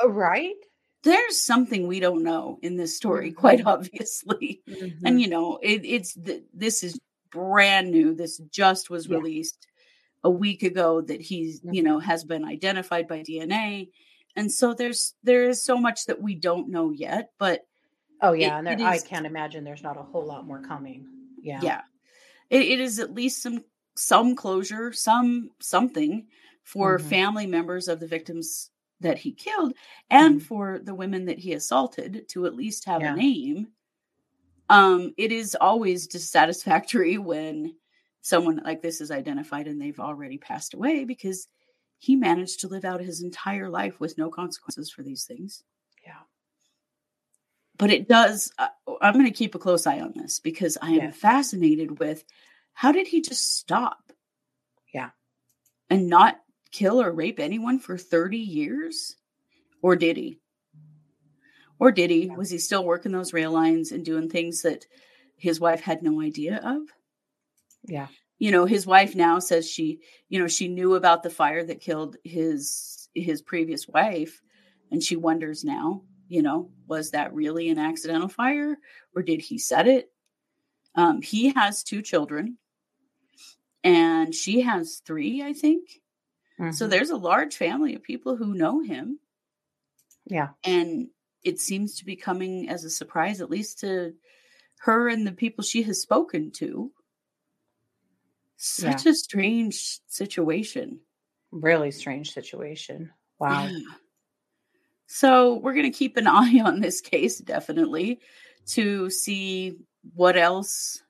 Uh, 0.04 0.10
Right? 0.10 0.56
there's 1.04 1.42
something 1.42 1.88
we 1.88 2.02
don't 2.02 2.24
know 2.24 2.60
in 2.62 2.76
this 2.76 2.96
story, 2.98 3.32
quite 3.32 3.60
Mhm. 3.60 3.66
obviously. 3.74 4.62
And 4.68 5.18
Mhm. 5.18 5.22
you 5.22 5.28
know, 5.30 5.58
it, 5.64 5.86
it's 5.86 6.14
th- 6.14 6.44
this 6.54 6.84
is 6.84 7.00
brand 7.32 7.90
new. 7.92 8.14
This 8.14 8.38
just 8.52 8.90
was 8.90 9.08
Yeah. 9.08 9.16
released 9.18 9.66
a 10.26 10.30
week 10.30 10.62
ago 10.64 11.00
that 11.02 11.22
he's 11.22 11.62
you 11.64 11.82
Mhm. 11.82 11.86
know 11.86 12.00
has 12.00 12.26
been 12.26 12.44
identified 12.44 13.08
by 13.08 13.22
DNA, 13.24 13.90
and 14.36 14.52
so 14.52 14.74
there's 14.74 15.16
there 15.24 15.48
is 15.48 15.64
so 15.64 15.78
much 15.78 16.06
that 16.08 16.22
we 16.22 16.36
don't 16.36 16.68
know 16.70 16.92
yet. 16.92 17.32
But 17.40 17.66
Oh 18.22 18.34
it, 18.38 18.42
yeah, 18.42 18.58
and 18.58 18.68
it 18.68 18.78
there, 18.80 18.88
I 18.88 19.00
can't 19.00 19.26
imagine 19.26 19.64
there's 19.64 19.84
not 19.84 19.98
a 19.98 20.04
whole 20.04 20.26
lot 20.26 20.46
more 20.46 20.62
coming. 20.62 21.08
Yeah. 21.42 21.62
yeah, 21.62 21.82
it, 22.50 22.62
it 22.64 22.80
is 22.80 23.00
at 23.00 23.14
least 23.14 23.42
some 23.42 23.64
some 23.96 24.36
closure, 24.36 24.94
some 24.94 25.52
something 25.62 26.28
for 26.64 27.00
Mhm. 27.00 27.04
family 27.04 27.48
members 27.48 27.88
of 27.88 28.00
the 28.00 28.08
victims 28.08 28.72
that 29.02 29.18
he 29.20 29.32
killed 29.34 29.74
and 30.10 30.40
Mhm. 30.40 30.44
for 30.44 30.80
the 30.80 30.96
women 30.96 31.26
that 31.26 31.40
he 31.40 31.54
assaulted 31.54 32.28
to 32.30 32.46
at 32.46 32.56
least 32.56 32.86
have 32.86 33.06
a 33.06 33.10
name. 33.10 33.70
Um, 34.70 35.14
it 35.18 35.32
is 35.32 35.56
always 35.60 36.08
dissatisfactory 36.08 37.18
when 37.18 37.76
someone 38.22 38.62
like 38.64 38.82
this 38.82 39.02
is 39.02 39.12
identified 39.12 39.68
and 39.68 39.82
they've 39.82 40.00
already 40.00 40.38
passed 40.38 40.74
away 40.74 41.06
because 41.06 41.48
he 42.00 42.16
managed 42.16 42.60
to 42.62 42.68
live 42.68 42.86
out 42.86 43.02
his 43.02 43.22
entire 43.24 43.70
life 43.70 44.00
with 44.00 44.18
no 44.18 44.30
consequences 44.30 44.92
for 44.92 45.04
these 45.04 45.26
things. 45.26 45.64
Yeah. 46.06 46.22
But 47.80 47.90
it 47.92 48.08
does, 48.08 48.52
uh, 48.60 48.68
I'm 49.02 49.14
going 49.14 49.26
to 49.26 49.32
keep 49.32 49.56
a 49.56 49.60
close 49.60 49.88
eye 49.88 50.02
on 50.02 50.14
this 50.16 50.40
because 50.40 50.78
I 50.82 50.90
am 50.92 50.96
Yes. 50.96 51.16
fascinated 51.16 51.98
with 51.98 52.24
how 52.74 52.92
did 52.92 53.08
he 53.08 53.22
just 53.22 53.56
stop? 53.56 54.12
Yeah. 54.94 55.12
And 55.90 56.08
not 56.08 56.40
kill 56.72 57.02
or 57.02 57.12
rape 57.12 57.40
anyone 57.40 57.80
for 57.80 57.98
30 57.98 58.38
years? 58.38 59.16
Or 59.82 59.96
did 59.96 60.18
he? 60.18 60.40
Or 61.80 61.92
did 61.92 62.10
he? 62.10 62.26
Yeah. 62.28 62.36
Was 62.36 62.50
he 62.50 62.58
still 62.58 62.84
working 62.84 63.14
those 63.14 63.32
rail 63.34 63.52
lines 63.52 63.94
and 63.94 64.04
doing 64.04 64.30
things 64.30 64.62
that 64.64 64.86
his 65.38 65.60
wife 65.62 65.80
had 65.80 66.04
no 66.04 66.22
idea 66.22 66.58
of? 66.58 66.82
Yeah. 67.86 68.08
You 68.40 68.52
know, 68.52 68.66
his 68.66 68.86
wife 68.86 69.16
now 69.16 69.40
says 69.40 69.70
she, 69.70 70.02
you 70.28 70.40
know, 70.40 70.48
she 70.48 70.68
knew 70.68 70.96
about 70.96 71.24
the 71.24 71.30
fire 71.30 71.64
that 71.64 71.80
killed 71.80 72.18
his 72.26 73.08
his 73.16 73.42
previous 73.42 73.88
wife 73.88 74.42
and 74.92 75.02
she 75.02 75.16
wonders 75.16 75.64
now, 75.64 76.04
you 76.30 76.44
know, 76.44 76.72
was 76.88 77.12
that 77.12 77.34
really 77.36 77.70
an 77.70 77.80
accidental 77.80 78.30
fire 78.30 78.78
or 79.16 79.24
did 79.24 79.42
he 79.42 79.60
set 79.60 79.88
it? 79.88 80.14
Um, 80.96 81.22
he 81.22 81.52
has 81.54 81.84
two 81.84 82.02
children 82.04 82.60
and 83.84 84.34
she 84.36 84.62
has 84.62 85.00
three, 85.06 85.42
I 85.42 85.54
think. 85.54 86.02
So 86.70 86.88
Mhm. 86.88 86.90
there's 86.90 87.12
a 87.12 87.18
large 87.18 87.56
family 87.58 87.96
of 87.96 88.04
people 88.04 88.38
who 88.38 88.54
know 88.56 88.82
him 88.82 89.20
Yeah. 90.26 90.54
and 90.64 91.10
it 91.44 91.60
seems 91.60 91.98
to 91.98 92.06
be 92.06 92.16
coming 92.16 92.70
as 92.70 92.84
a 92.84 92.90
surprise 92.90 93.42
at 93.42 93.50
least 93.50 93.80
to 93.80 94.14
her 94.80 95.10
and 95.10 95.28
the 95.28 95.32
people 95.34 95.64
she 95.64 95.84
has 95.84 96.02
spoken 96.02 96.52
to 96.52 96.94
such 98.58 99.06
a 99.08 99.14
strange 99.16 100.02
situation 100.08 101.02
Really 101.52 101.92
strange 101.92 102.32
situation. 102.32 103.12
Wow. 103.40 103.66
Yeah. 103.66 103.80
So 105.12 105.56
we're 105.56 105.74
going 105.74 105.92
to 105.92 105.98
keep 105.98 106.18
an 106.18 106.28
eye 106.42 106.62
on 106.64 106.80
this 106.80 107.02
case 107.02 107.40
definitely 107.40 108.20
to 108.68 109.10
see 109.10 109.76
what 110.14 110.38
else 110.38 111.02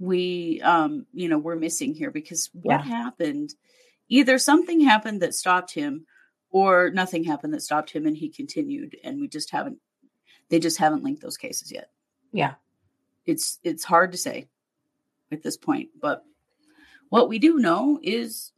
we 0.00 0.60
um 0.62 1.06
you 1.12 1.28
know 1.28 1.38
we're 1.38 1.54
missing 1.54 1.94
here 1.94 2.10
because 2.10 2.50
what 2.54 2.80
Yeah. 2.80 2.82
happened 2.82 3.54
either 4.08 4.36
something 4.38 4.80
happened 4.80 5.22
that 5.22 5.34
stopped 5.34 5.72
him 5.72 6.06
or 6.50 6.90
nothing 6.90 7.22
happened 7.22 7.54
that 7.54 7.62
stopped 7.62 7.90
him 7.90 8.06
and 8.06 8.16
he 8.16 8.28
continued 8.28 8.96
and 9.04 9.20
we 9.20 9.28
just 9.28 9.50
haven't 9.50 9.78
they 10.48 10.58
just 10.58 10.78
haven't 10.78 11.04
linked 11.04 11.22
those 11.22 11.36
cases 11.36 11.70
yet 11.70 11.90
Yeah. 12.32 12.54
it's 13.26 13.58
it's 13.62 13.84
hard 13.84 14.10
to 14.12 14.18
say 14.18 14.48
at 15.30 15.42
this 15.42 15.56
point 15.56 15.90
but 16.00 16.24
what 17.10 17.28
we 17.28 17.38
do 17.38 17.58
know 17.58 18.00
is 18.02 18.52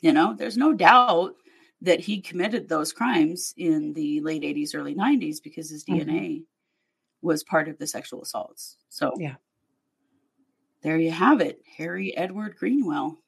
you 0.00 0.12
know 0.12 0.34
there's 0.34 0.56
no 0.56 0.72
doubt 0.74 1.34
that 1.82 2.00
he 2.00 2.20
committed 2.20 2.68
those 2.68 2.92
crimes 2.92 3.52
in 3.56 3.92
the 3.92 4.20
late 4.20 4.42
80s 4.42 4.74
early 4.74 4.94
90s 4.94 5.40
because 5.42 5.68
his 5.68 5.84
Mhm. 5.84 6.06
dna 6.06 6.44
was 7.22 7.44
part 7.44 7.68
of 7.68 7.76
the 7.78 7.86
sexual 7.86 8.22
assaults 8.22 8.78
so 8.88 9.12
Yeah. 9.18 9.34
there 10.82 10.96
you 10.98 11.10
have 11.10 11.40
it 11.40 11.60
harry 11.66 12.16
edward 12.16 12.56
greenwell 12.56 13.18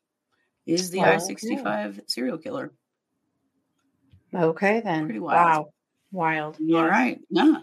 is 0.66 0.90
the 0.90 1.00
Okay. 1.00 1.14
i-65 1.14 2.00
serial 2.06 2.38
killer 2.38 2.72
Okay 4.32 4.80
then. 4.80 5.04
Pretty 5.04 5.20
wild. 5.20 5.66
Wow. 5.66 5.72
Wild. 6.10 6.54
all 6.56 6.60
Yes. 6.60 6.90
right 6.90 7.20
yeah 7.30 7.60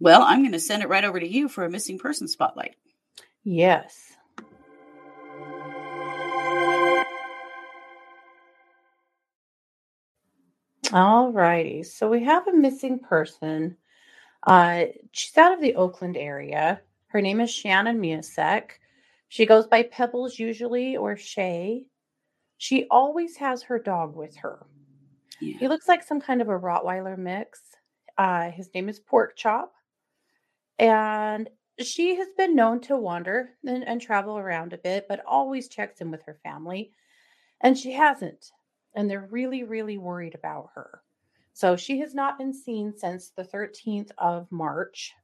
well 0.00 0.22
i'm 0.22 0.40
going 0.40 0.52
to 0.52 0.60
send 0.60 0.82
it 0.82 0.88
right 0.88 1.04
over 1.04 1.20
to 1.20 1.26
you 1.28 1.48
for 1.48 1.64
a 1.64 1.70
missing 1.70 1.98
person 1.98 2.26
spotlight 2.28 2.76
Yes. 3.48 4.15
All 10.96 11.30
righty. 11.30 11.82
So 11.82 12.08
we 12.08 12.24
have 12.24 12.48
a 12.48 12.56
missing 12.56 12.98
person. 12.98 13.76
Uh, 14.46 14.86
she's 15.12 15.36
out 15.36 15.52
of 15.52 15.60
the 15.60 15.74
Oakland 15.74 16.16
area. 16.16 16.80
Her 17.08 17.20
name 17.20 17.38
is 17.42 17.50
Shannon 17.50 18.00
Miosek. 18.00 18.70
She 19.28 19.44
goes 19.44 19.66
by 19.66 19.82
Pebbles 19.82 20.38
usually 20.38 20.96
or 20.96 21.14
Shay. 21.14 21.84
She 22.56 22.86
always 22.90 23.36
has 23.36 23.62
her 23.64 23.78
dog 23.78 24.16
with 24.16 24.36
her. 24.36 24.64
yeah 25.38 25.58
He 25.58 25.68
looks 25.68 25.86
like 25.86 26.02
some 26.02 26.18
kind 26.18 26.40
of 26.40 26.48
a 26.48 26.58
Rottweiler 26.58 27.18
mix. 27.18 27.60
Uh, 28.16 28.50
his 28.50 28.70
name 28.74 28.88
is 28.88 28.98
Pork 28.98 29.36
Chop. 29.36 29.74
And 30.78 31.50
she 31.78 32.16
has 32.16 32.28
been 32.38 32.56
known 32.56 32.80
to 32.80 32.96
wander 32.96 33.50
and, 33.66 33.86
and 33.86 34.00
travel 34.00 34.38
around 34.38 34.72
a 34.72 34.78
bit, 34.78 35.04
but 35.10 35.22
always 35.26 35.68
checks 35.68 36.00
in 36.00 36.10
with 36.10 36.22
her 36.22 36.38
family. 36.42 36.92
And 37.60 37.76
she 37.76 37.92
hasn't. 37.92 38.50
And 38.96 39.08
they're 39.08 39.28
really, 39.30 39.62
really 39.62 39.98
worried 39.98 40.34
about 40.34 40.70
her. 40.74 41.02
So 41.52 41.76
she 41.76 42.00
has 42.00 42.14
not 42.14 42.36
been 42.36 42.52
seen 42.52 42.92
since 42.96 43.30
the 43.30 43.44
13th 43.44 44.10
of 44.18 44.50
March. 44.50 45.14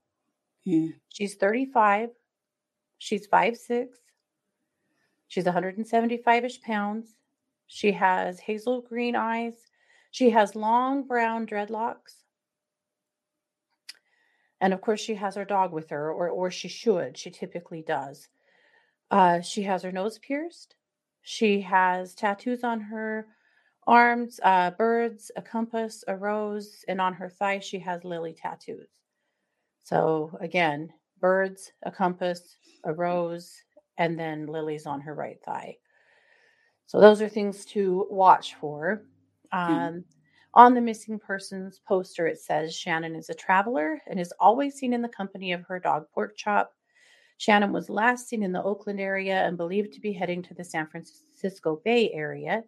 Hmm. 0.65 0.89
She's 1.09 1.35
35. 1.35 2.11
She's 2.99 3.27
5'6. 3.27 3.89
She's 5.27 5.45
175 5.45 6.45
ish 6.45 6.61
pounds. 6.61 7.17
She 7.67 7.93
has 7.93 8.39
hazel 8.39 8.83
green 8.83 9.17
eyes. 9.17 9.55
She 10.11 10.31
has 10.31 10.55
long 10.55 11.07
brown 11.07 11.47
dreadlocks. 11.47 12.23
And 14.61 14.73
of 14.73 14.81
course, 14.81 15.01
she 15.01 15.17
has 15.17 15.35
her 15.35 15.45
dog 15.45 15.73
with 15.73 15.91
her, 15.91 16.13
or, 16.13 16.29
or 16.29 16.51
she 16.51 16.69
should. 16.69 17.19
She 17.19 17.31
typically 17.31 17.83
does. 17.83 18.29
Uh, 19.11 19.41
she 19.41 19.63
has 19.65 19.83
her 19.83 19.91
nose 19.91 20.19
pierced. 20.19 20.77
She 21.23 21.63
has 21.63 22.15
tattoos 22.15 22.63
on 22.63 22.81
her 22.81 23.27
arms 23.87 24.41
uh, 24.43 24.71
birds, 24.73 25.31
a 25.37 25.43
compass, 25.43 26.05
a 26.09 26.17
rose, 26.17 26.85
and 26.89 27.01
on 27.01 27.15
her 27.15 27.29
thigh, 27.29 27.59
she 27.59 27.79
has 27.81 28.05
lily 28.05 28.33
tattoos. 28.33 28.89
So, 29.83 30.37
again, 30.41 30.93
birds, 31.21 31.73
a 31.83 31.91
compass, 31.91 32.57
a 32.85 32.93
rose, 32.93 33.53
and 33.99 34.19
then 34.19 34.47
lilies 34.47 34.87
on 34.87 35.01
her 35.01 35.15
right 35.15 35.39
thigh. 35.45 35.77
So, 36.87 37.01
those 37.01 37.21
are 37.21 37.29
things 37.29 37.65
to 37.67 38.07
watch 38.11 38.55
for. 38.55 39.03
Um, 39.51 40.05
on 40.55 40.75
the 40.75 40.81
missing 40.81 41.19
persons 41.19 41.81
poster, 41.87 42.27
it 42.27 42.39
says 42.39 42.77
Shannon 42.77 43.17
is 43.17 43.31
a 43.31 43.35
traveler 43.35 44.01
and 44.07 44.21
is 44.21 44.35
always 44.39 44.75
seen 44.75 44.93
in 44.93 45.03
the 45.03 45.09
company 45.09 45.53
of 45.53 45.63
her 45.63 45.81
dog 45.81 46.07
Pork 46.15 46.37
Chop. 46.37 46.73
Shannon 47.39 47.73
was 47.73 47.89
last 47.89 48.29
seen 48.29 48.43
in 48.43 48.53
the 48.53 48.63
Oakland 48.63 49.01
area 49.01 49.45
and 49.45 49.57
believed 49.57 49.93
to 49.95 50.01
be 50.01 50.13
heading 50.13 50.43
to 50.43 50.55
the 50.55 50.63
San 50.63 50.87
Francisco 50.87 51.81
Bay 51.85 52.13
area. 52.13 52.63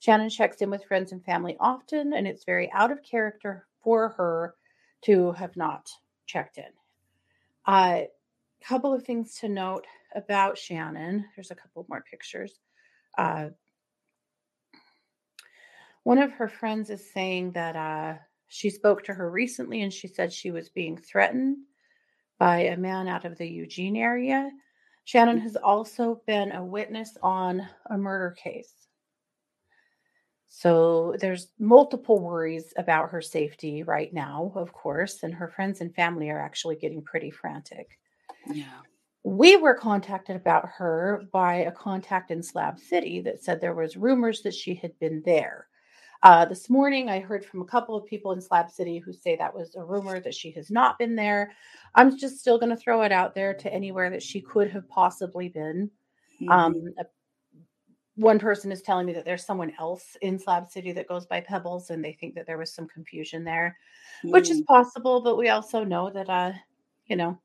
Shannon 0.00 0.30
checks 0.30 0.62
in 0.62 0.70
with 0.70 0.84
friends 0.84 1.12
and 1.12 1.24
family 1.24 1.56
often, 1.60 2.14
and 2.14 2.26
it's 2.26 2.44
very 2.44 2.70
out 2.72 2.90
of 2.90 3.02
character 3.02 3.66
for 3.82 4.08
her 4.10 4.54
to 5.02 5.32
have 5.32 5.56
not 5.56 5.88
checked 6.26 6.58
in. 6.58 6.64
A 7.68 7.70
uh, 7.70 8.04
couple 8.62 8.92
of 8.94 9.04
things 9.04 9.36
to 9.36 9.48
note 9.48 9.86
about 10.14 10.58
Shannon. 10.58 11.26
There's 11.36 11.50
a 11.50 11.54
couple 11.54 11.86
more 11.88 12.02
pictures. 12.10 12.58
Uh, 13.16 13.50
one 16.02 16.18
of 16.18 16.32
her 16.32 16.48
friends 16.48 16.88
is 16.88 17.12
saying 17.12 17.52
that 17.52 17.76
uh, 17.76 18.14
she 18.48 18.70
spoke 18.70 19.04
to 19.04 19.14
her 19.14 19.30
recently 19.30 19.82
and 19.82 19.92
she 19.92 20.08
said 20.08 20.32
she 20.32 20.50
was 20.50 20.70
being 20.70 20.96
threatened 20.96 21.58
by 22.38 22.60
a 22.60 22.76
man 22.76 23.06
out 23.06 23.26
of 23.26 23.36
the 23.36 23.46
Eugene 23.46 23.96
area. 23.96 24.50
Shannon 25.04 25.38
has 25.40 25.56
also 25.56 26.22
been 26.26 26.52
a 26.52 26.64
witness 26.64 27.18
on 27.22 27.68
a 27.90 27.98
murder 27.98 28.30
case. 28.42 28.72
So 30.52 31.14
there's 31.20 31.46
multiple 31.60 32.18
worries 32.18 32.74
about 32.76 33.10
her 33.10 33.22
safety 33.22 33.84
right 33.84 34.12
now, 34.12 34.52
of 34.56 34.72
course, 34.72 35.22
and 35.22 35.32
her 35.32 35.46
friends 35.46 35.80
and 35.80 35.94
family 35.94 36.28
are 36.28 36.40
actually 36.40 36.74
getting 36.74 37.02
pretty 37.02 37.30
frantic. 37.30 37.96
Yeah. 38.52 38.80
We 39.22 39.56
were 39.56 39.74
contacted 39.74 40.34
about 40.34 40.68
her 40.76 41.22
by 41.32 41.54
a 41.54 41.70
contact 41.70 42.32
in 42.32 42.42
Slab 42.42 42.80
City 42.80 43.20
that 43.20 43.42
said 43.44 43.60
there 43.60 43.76
was 43.76 43.96
rumors 43.96 44.42
that 44.42 44.54
she 44.54 44.74
had 44.74 44.98
been 44.98 45.22
there. 45.24 45.68
Uh, 46.24 46.44
this 46.44 46.68
morning, 46.68 47.08
I 47.08 47.20
heard 47.20 47.44
from 47.44 47.62
a 47.62 47.66
couple 47.66 47.94
of 47.94 48.04
people 48.04 48.32
in 48.32 48.40
Slab 48.40 48.72
City 48.72 48.98
who 48.98 49.12
say 49.12 49.36
that 49.36 49.54
was 49.54 49.76
a 49.76 49.84
rumor 49.84 50.18
that 50.18 50.34
she 50.34 50.50
has 50.50 50.68
not 50.68 50.98
been 50.98 51.14
there. 51.14 51.52
I'm 51.94 52.18
just 52.18 52.40
still 52.40 52.58
going 52.58 52.70
to 52.70 52.76
throw 52.76 53.02
it 53.02 53.12
out 53.12 53.36
there 53.36 53.54
to 53.54 53.72
anywhere 53.72 54.10
that 54.10 54.22
she 54.22 54.40
could 54.40 54.68
have 54.72 54.88
possibly 54.88 55.48
been. 55.48 55.92
Mhm. 56.40 56.50
Um, 56.50 56.94
one 58.16 58.38
person 58.38 58.72
is 58.72 58.82
telling 58.82 59.06
me 59.06 59.12
that 59.14 59.24
there's 59.24 59.44
someone 59.46 59.72
else 59.78 60.16
in 60.22 60.38
Slab 60.38 60.68
City 60.68 60.92
that 60.92 61.08
goes 61.08 61.26
by 61.26 61.40
Pebbles, 61.40 61.90
and 61.90 62.04
they 62.04 62.12
think 62.14 62.34
that 62.34 62.46
there 62.46 62.58
was 62.58 62.72
some 62.74 62.88
confusion 62.88 63.44
there, 63.44 63.78
which 64.30 64.50
is 64.50 64.60
Mm. 64.60 64.66
possible. 64.68 65.20
But 65.22 65.38
we 65.38 65.48
also 65.50 65.84
know 65.84 66.10
that, 66.10 66.28
uh, 66.30 66.52
you 67.06 67.16
know, 67.16 67.40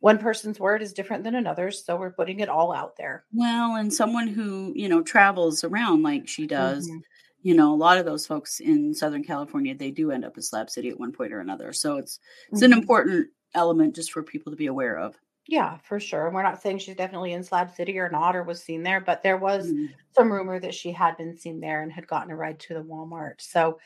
one 0.00 0.18
person's 0.18 0.60
word 0.60 0.82
is 0.82 0.92
different 0.94 1.24
than 1.24 1.34
another's, 1.36 1.84
so 1.84 1.96
we're 1.96 2.12
putting 2.12 2.40
it 2.40 2.48
all 2.50 2.72
out 2.72 2.96
there. 2.96 3.26
well, 3.32 3.76
and 3.76 3.92
someone 3.92 4.26
who 4.26 4.72
you 4.74 4.88
know 4.88 5.02
travels 5.02 5.62
around 5.64 6.02
like 6.02 6.28
she 6.28 6.46
does. 6.46 6.88
Mhm. 6.88 7.02
You 7.42 7.54
know, 7.54 7.72
a 7.72 7.76
lot 7.76 7.96
of 7.98 8.04
those 8.04 8.26
folks 8.26 8.60
in 8.60 8.92
Southern 8.94 9.24
California, 9.24 9.74
they 9.74 9.90
do 9.90 10.10
end 10.10 10.24
up 10.24 10.36
in 10.36 10.42
Slab 10.42 10.68
City 10.70 10.90
at 10.90 10.98
one 11.00 11.12
point 11.12 11.32
or 11.32 11.40
another. 11.40 11.72
So 11.72 11.96
it's 11.96 12.18
it's 12.52 12.62
an 12.62 12.72
Mhm. 12.72 12.72
important 12.72 13.28
element 13.54 13.94
just 13.96 14.12
for 14.12 14.22
people 14.22 14.52
to 14.52 14.56
be 14.56 14.66
aware 14.66 14.98
of. 14.98 15.16
Yeah, 15.46 15.78
for 15.78 15.98
sure. 15.98 16.26
And 16.26 16.34
we're 16.34 16.42
not 16.42 16.60
saying 16.62 16.78
she's 16.78 16.96
definitely 16.96 17.32
in 17.32 17.42
Slab 17.42 17.70
City 17.74 17.98
or 17.98 18.08
not 18.08 18.36
or 18.36 18.42
was 18.42 18.62
seen 18.62 18.82
there, 18.82 19.00
but 19.00 19.22
there 19.22 19.36
was 19.36 19.72
Mm. 19.72 19.88
some 20.12 20.32
rumor 20.32 20.60
that 20.60 20.74
she 20.74 20.92
had 20.92 21.16
been 21.16 21.36
seen 21.36 21.60
there 21.60 21.82
and 21.82 21.92
had 21.92 22.06
gotten 22.06 22.30
a 22.30 22.36
ride 22.36 22.58
to 22.60 22.74
the 22.74 22.82
Walmart. 22.82 23.40
So 23.40 23.78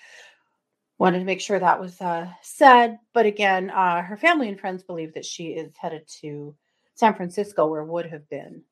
wanted 0.99 1.19
to 1.19 1.25
make 1.25 1.41
sure 1.41 1.59
that 1.59 1.81
was 1.81 2.01
uh, 2.01 2.29
said. 2.43 2.99
But 3.13 3.27
again, 3.27 3.71
uh, 3.71 4.03
her 4.03 4.17
family 4.17 4.49
and 4.49 4.59
friends 4.59 4.83
believe 4.83 5.15
that 5.15 5.25
she 5.25 5.49
is 5.49 5.77
headed 5.77 6.07
to 6.21 6.55
San 6.95 7.15
Francisco 7.15 7.67
or 7.69 7.85
would 7.85 8.07
have 8.07 8.29
been, 8.29 8.63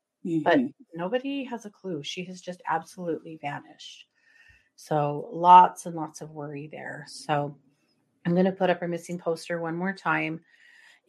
but 0.44 0.58
Mhm. 0.58 0.72
nobody 0.94 1.44
has 1.44 1.64
a 1.66 1.70
clue. 1.70 2.02
She 2.02 2.24
has 2.24 2.40
just 2.40 2.62
absolutely 2.68 3.36
vanished. 3.36 4.06
So 4.76 5.28
lots 5.32 5.86
and 5.86 5.94
lots 5.96 6.20
of 6.20 6.30
worry 6.30 6.68
there. 6.68 7.04
So 7.08 7.56
I'm 8.26 8.32
going 8.34 8.46
to 8.46 8.52
put 8.52 8.70
up 8.70 8.80
her 8.80 8.88
missing 8.88 9.18
poster 9.18 9.60
one 9.60 9.76
more 9.76 9.92
time. 9.92 10.40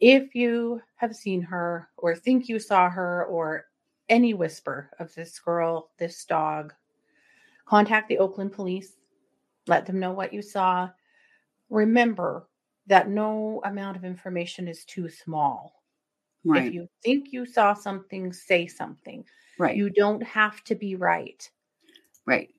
If 0.00 0.34
you 0.34 0.82
have 0.96 1.14
seen 1.16 1.40
her 1.42 1.88
or 1.96 2.14
think 2.16 2.48
you 2.48 2.58
saw 2.58 2.90
her 2.90 3.24
or 3.26 3.66
any 4.08 4.34
whisper 4.34 4.90
of 4.98 5.14
this 5.14 5.38
girl, 5.38 5.90
this 5.98 6.24
dog, 6.24 6.74
contact 7.66 8.08
the 8.08 8.18
Oakland 8.18 8.52
police. 8.52 8.96
Let 9.66 9.86
them 9.86 9.98
know 9.98 10.12
what 10.12 10.32
you 10.32 10.42
saw. 10.42 10.90
Remember 11.70 12.48
that 12.86 13.08
no 13.08 13.62
amount 13.64 13.96
of 13.96 14.04
information 14.04 14.68
is 14.68 14.84
too 14.84 15.08
small. 15.08 15.82
right, 16.44 16.66
If 16.66 16.74
you 16.74 16.88
think 17.02 17.32
you 17.32 17.46
saw 17.46 17.72
something, 17.72 18.32
say 18.32 18.66
something. 18.66 19.24
right, 19.58 19.76
You 19.76 19.88
don't 19.88 20.22
have 20.22 20.62
to 20.64 20.74
be 20.74 20.96
right. 20.96 21.48
right. 22.26 22.50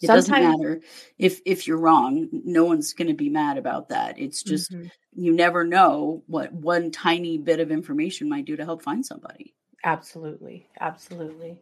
It 0.00 0.08
doesn't 0.08 0.38
matter 0.38 0.80
if 1.18 1.40
if 1.46 1.66
you're 1.66 1.78
wrong. 1.78 2.28
No 2.32 2.64
one's 2.64 2.92
going 2.92 3.08
to 3.08 3.14
be 3.14 3.28
mad 3.30 3.56
about 3.58 3.88
that. 3.88 4.18
It's 4.18 4.42
just 4.42 4.70
Mhm. 4.72 4.90
you 5.14 5.32
never 5.32 5.64
know 5.64 6.22
what 6.26 6.52
one 6.52 6.90
tiny 6.90 7.38
bit 7.38 7.60
of 7.60 7.70
information 7.70 8.28
might 8.28 8.44
do 8.44 8.56
to 8.56 8.64
help 8.64 8.82
find 8.82 9.04
somebody. 9.04 9.54
Absolutely. 9.84 10.68
Absolutely. 10.80 11.58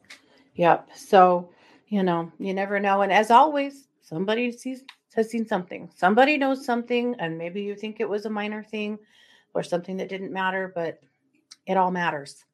Yep. 0.55 0.91
So, 0.97 1.51
you 1.89 2.03
know, 2.03 2.33
you 2.39 2.55
never 2.55 2.81
know. 2.81 3.03
And 3.03 3.13
as 3.13 3.31
always, 3.31 3.89
somebody 4.03 4.53
sees 4.53 4.85
has 5.15 5.31
seen 5.31 5.47
something. 5.47 5.91
Somebody 5.95 6.37
knows 6.39 6.65
something, 6.65 7.15
and 7.21 7.39
maybe 7.39 7.63
you 7.63 7.77
think 7.77 8.01
it 8.01 8.09
was 8.09 8.27
a 8.27 8.31
minor 8.31 8.65
thing 8.65 8.99
or 9.55 9.63
something 9.63 9.97
that 9.99 10.09
didn't 10.09 10.33
matter, 10.33 10.73
but 10.75 11.01
it 11.67 11.77
all 11.77 11.91
matters 11.93 12.45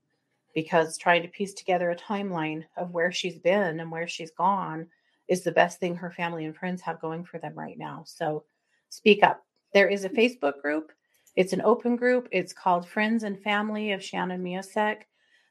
because 0.55 0.99
trying 0.99 1.23
to 1.23 1.29
piece 1.29 1.55
together 1.55 1.91
a 1.91 1.97
timeline 1.97 2.65
of 2.77 2.93
where 2.93 3.13
she's 3.13 3.39
been 3.39 3.81
and 3.81 3.91
where 3.91 4.09
she's 4.09 4.31
gone 4.33 4.89
is 5.31 5.43
the 5.45 5.53
best 5.53 5.81
thing 5.81 5.97
her 5.97 6.13
family 6.13 6.47
and 6.47 6.57
friends 6.57 6.83
have 6.83 7.01
going 7.01 7.25
for 7.25 7.39
them 7.41 7.55
right 7.55 7.79
now. 7.79 8.05
So 8.07 8.45
speak 8.91 9.25
up. 9.25 9.45
There 9.75 9.89
is 9.89 10.05
a 10.05 10.11
Facebook 10.11 10.61
group. 10.63 10.93
It's 11.37 11.55
an 11.55 11.63
open 11.63 11.97
group. 11.97 12.29
It's 12.33 12.53
called 12.53 12.89
Friends 12.89 13.25
and 13.25 13.41
Family 13.43 13.93
of 13.93 14.05
Shannon 14.05 14.43
Miosek. 14.45 15.03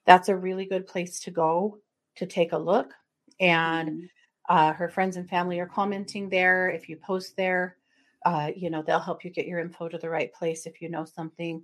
That's 0.06 0.30
a 0.30 0.38
really 0.38 0.66
good 0.66 0.88
place 0.88 1.20
to 1.22 1.32
go 1.32 1.80
to 2.18 2.28
take 2.28 2.54
a 2.54 2.60
look. 2.60 2.94
And 3.40 3.90
Mhm. 3.90 4.10
uh, 4.50 4.74
her 4.74 4.90
friends 4.90 5.18
and 5.18 5.30
family 5.30 5.60
are 5.60 5.68
commenting 5.68 6.30
there. 6.30 6.70
If 6.70 6.90
you 6.90 6.98
post 6.98 7.36
there, 7.38 7.78
uh, 8.26 8.52
you 8.56 8.70
know, 8.70 8.82
they'll 8.84 9.00
help 9.00 9.24
you 9.24 9.32
get 9.32 9.48
your 9.48 9.60
info 9.60 9.88
to 9.90 9.98
the 9.98 10.10
right 10.10 10.34
place 10.34 10.66
if 10.68 10.82
you 10.82 10.90
know 10.90 11.06
something. 11.06 11.64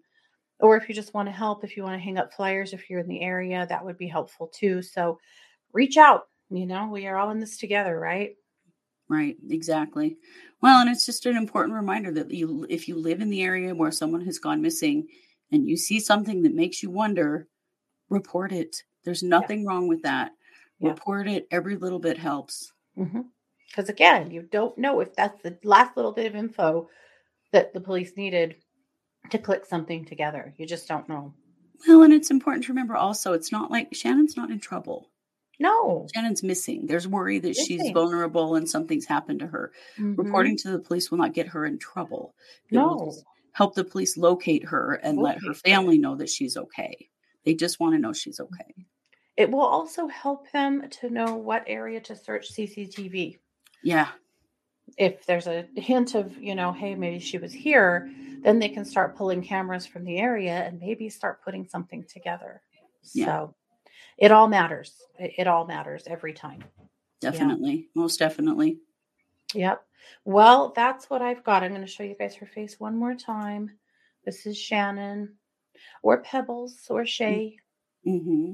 Or 0.60 0.78
if 0.78 0.90
you 0.90 0.96
just 0.96 1.14
want 1.14 1.28
to 1.30 1.34
help, 1.34 1.64
if 1.64 1.78
you 1.78 1.84
want 1.84 1.96
to 1.96 2.04
hang 2.04 2.18
up 2.20 2.34
flyers, 2.34 2.74
if 2.74 2.90
you're 2.90 3.02
in 3.02 3.08
the 3.10 3.22
area, 3.22 3.66
that 3.68 3.84
would 3.86 3.98
be 3.98 4.08
helpful 4.08 4.48
too. 4.48 4.82
So 4.82 5.20
reach 5.74 5.98
out. 5.98 6.30
You 6.50 6.66
know, 6.66 6.88
we 6.88 7.08
are 7.08 7.18
all 7.18 7.32
in 7.32 7.40
this 7.40 7.58
together, 7.58 8.00
right? 8.00 8.36
Right, 9.10 9.36
exactly. 9.50 10.18
Well, 10.62 10.82
and 10.82 10.90
it's 10.90 11.06
just 11.06 11.26
an 11.26 11.38
important 11.38 11.76
reminder 11.76 12.12
that 12.14 12.32
you, 12.32 12.66
if 12.70 12.88
you 12.88 12.96
live 12.96 13.22
in 13.22 13.30
the 13.30 13.44
area 13.44 13.76
where 13.76 13.92
someone 13.92 14.22
has 14.26 14.40
gone 14.40 14.62
missing 14.62 15.08
and 15.52 15.68
you 15.68 15.78
see 15.78 16.00
something 16.00 16.42
that 16.44 16.56
makes 16.56 16.82
you 16.82 16.90
wonder, 16.90 17.48
report 18.10 18.52
it. 18.52 18.76
There's 19.04 19.24
nothing 19.24 19.66
wrong 19.66 19.88
with 19.88 20.02
that. 20.04 20.32
Yeah. 20.80 20.90
Report 20.90 21.28
it. 21.28 21.48
Every 21.52 21.76
little 21.76 22.00
bit 22.00 22.18
helps. 22.18 22.72
Mm-hmm. 22.98 23.22
Because 23.68 23.90
again, 23.90 24.32
you 24.32 24.44
don't 24.44 24.78
know 24.78 25.00
if 25.02 25.14
that's 25.16 25.42
the 25.44 25.58
last 25.64 25.96
little 25.96 26.12
bit 26.12 26.28
of 26.28 26.36
info 26.36 26.90
that 27.52 27.74
the 27.74 27.82
police 27.82 28.14
needed 28.18 28.56
to 29.30 29.38
click 29.38 29.66
something 29.66 30.06
together. 30.06 30.54
You 30.58 30.66
just 30.66 30.88
don't 30.88 31.08
know. 31.10 31.34
Well, 31.88 32.04
and 32.04 32.14
it's 32.14 32.32
important 32.32 32.64
to 32.66 32.72
remember 32.72 32.96
also, 32.96 33.34
it's 33.34 33.52
not 33.52 33.70
like 33.70 33.94
Shannon's 33.94 34.38
not 34.38 34.50
in 34.50 34.60
trouble. 34.60 35.12
No. 35.60 36.08
Shannon's 36.14 36.44
missing. 36.44 36.86
There's 36.88 37.08
worry 37.08 37.40
that 37.40 37.56
she's 37.56 37.90
vulnerable 37.92 38.56
and 38.56 38.70
something's 38.70 39.06
happened 39.06 39.40
to 39.40 39.48
her. 39.48 39.72
Mhm. 39.98 40.18
Reporting 40.18 40.58
to 40.58 40.72
the 40.72 40.80
police 40.80 41.10
will 41.12 41.18
not 41.18 41.34
get 41.34 41.48
her 41.48 41.66
in 41.66 41.78
trouble. 41.80 42.36
It 42.70 42.74
No. 42.76 43.12
help 43.54 43.76
the 43.76 43.84
police 43.86 44.18
locate 44.18 44.66
her 44.66 44.94
and 44.96 45.18
let 45.18 45.40
her 45.42 45.48
her. 45.50 45.54
family 45.54 45.98
know 45.98 46.16
that 46.16 46.30
she's 46.30 46.58
okay. 46.58 47.10
They 47.44 47.54
just 47.54 47.80
want 47.80 47.94
to 47.94 48.00
know 48.00 48.12
she's 48.14 48.40
okay. 48.40 48.74
It 49.38 49.52
will 49.52 49.62
also 49.62 50.08
help 50.08 50.50
them 50.52 50.90
to 50.90 51.10
know 51.10 51.36
what 51.36 51.64
area 51.68 52.00
to 52.02 52.16
search 52.16 52.50
CCTV. 52.52 53.38
Yeah. 53.84 54.10
If 54.98 55.26
there's 55.26 55.48
a 55.48 55.68
hint 55.76 56.16
of, 56.16 56.38
you 56.42 56.56
know, 56.56 56.72
hey, 56.72 56.96
maybe 56.96 57.20
she 57.20 57.38
was 57.38 57.52
here, 57.54 58.10
then 58.44 58.60
they 58.60 58.70
can 58.70 58.86
start 58.86 59.16
pulling 59.16 59.42
cameras 59.42 59.86
from 59.86 60.04
the 60.06 60.18
area 60.20 60.64
and 60.66 60.80
maybe 60.80 61.10
start 61.10 61.44
putting 61.44 61.68
something 61.68 62.04
together. 62.04 62.62
Yeah. 63.14 63.26
So 63.26 63.56
it 64.18 64.32
all 64.32 64.48
matters. 64.48 64.94
It, 65.20 65.34
it 65.40 65.48
all 65.48 65.66
matters 65.66 66.04
every 66.08 66.34
time. 66.34 66.64
Definitely. 67.22 67.90
Most 67.96 68.20
definitely. 68.20 68.80
Yep. 69.54 69.84
Well, 70.26 70.74
that's 70.76 71.10
what 71.10 71.22
I've 71.22 71.44
got. 71.44 71.64
I'm 71.64 71.72
going 71.72 71.82
to 71.82 71.88
show 71.88 72.04
you 72.04 72.16
guys 72.18 72.36
her 72.36 72.46
face 72.46 72.80
one 72.80 72.98
more 72.98 73.16
time. 73.16 73.72
This 74.26 74.46
is 74.46 74.58
Shannon 74.58 75.36
or 76.04 76.22
Pebbles 76.22 76.88
or 76.90 77.06
Shay. 77.06 77.58
hmm 78.04 78.54